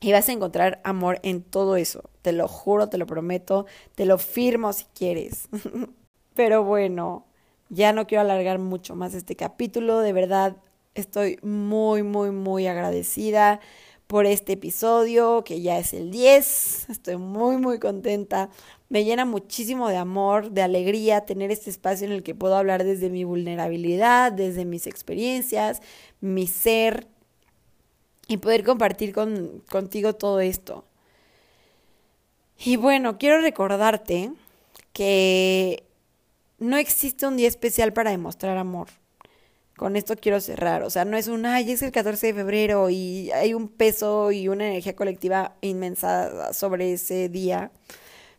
[0.00, 2.10] y vas a encontrar amor en todo eso.
[2.22, 5.48] Te lo juro, te lo prometo, te lo firmo si quieres.
[6.34, 7.26] Pero bueno,
[7.68, 10.00] ya no quiero alargar mucho más este capítulo.
[10.00, 10.56] De verdad,
[10.94, 13.60] estoy muy, muy, muy agradecida
[14.06, 16.90] por este episodio, que ya es el 10.
[16.90, 18.50] Estoy muy, muy contenta.
[18.88, 22.84] Me llena muchísimo de amor, de alegría tener este espacio en el que puedo hablar
[22.84, 25.82] desde mi vulnerabilidad, desde mis experiencias,
[26.20, 27.08] mi ser,
[28.28, 30.84] y poder compartir con, contigo todo esto.
[32.58, 34.32] Y bueno, quiero recordarte
[34.92, 35.84] que
[36.58, 38.88] no existe un día especial para demostrar amor.
[39.76, 40.82] Con esto quiero cerrar.
[40.82, 44.32] O sea, no es un, ay, es el 14 de febrero y hay un peso
[44.32, 47.70] y una energía colectiva inmensa sobre ese día.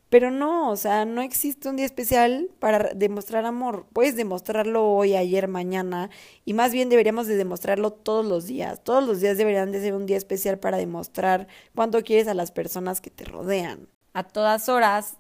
[0.09, 3.87] Pero no, o sea, no existe un día especial para demostrar amor.
[3.91, 6.09] Puedes demostrarlo hoy, ayer, mañana,
[6.45, 8.81] y más bien deberíamos de demostrarlo todos los días.
[8.83, 12.51] Todos los días deberían de ser un día especial para demostrar cuánto quieres a las
[12.51, 13.89] personas que te rodean.
[14.13, 15.17] A todas horas,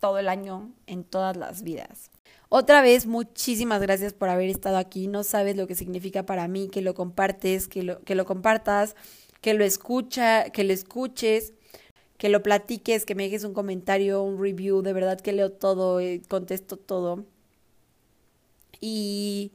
[0.00, 2.10] todo el año, en todas las vidas.
[2.48, 5.06] Otra vez, muchísimas gracias por haber estado aquí.
[5.06, 8.96] No sabes lo que significa para mí que lo compartes, que lo, que lo compartas,
[9.42, 11.52] que lo escucha, que lo escuches
[12.18, 16.00] que lo platiques, que me dejes un comentario, un review, de verdad que leo todo,
[16.00, 17.24] eh, contesto todo.
[18.80, 19.52] Y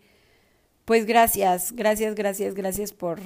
[0.85, 3.19] pues gracias, gracias, gracias, gracias por,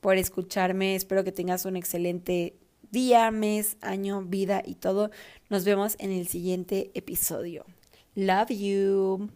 [0.00, 0.94] por escucharme.
[0.94, 2.54] Espero que tengas un excelente
[2.90, 5.10] día, mes, año, vida y todo.
[5.48, 7.64] Nos vemos en el siguiente episodio.
[8.14, 9.30] Love you.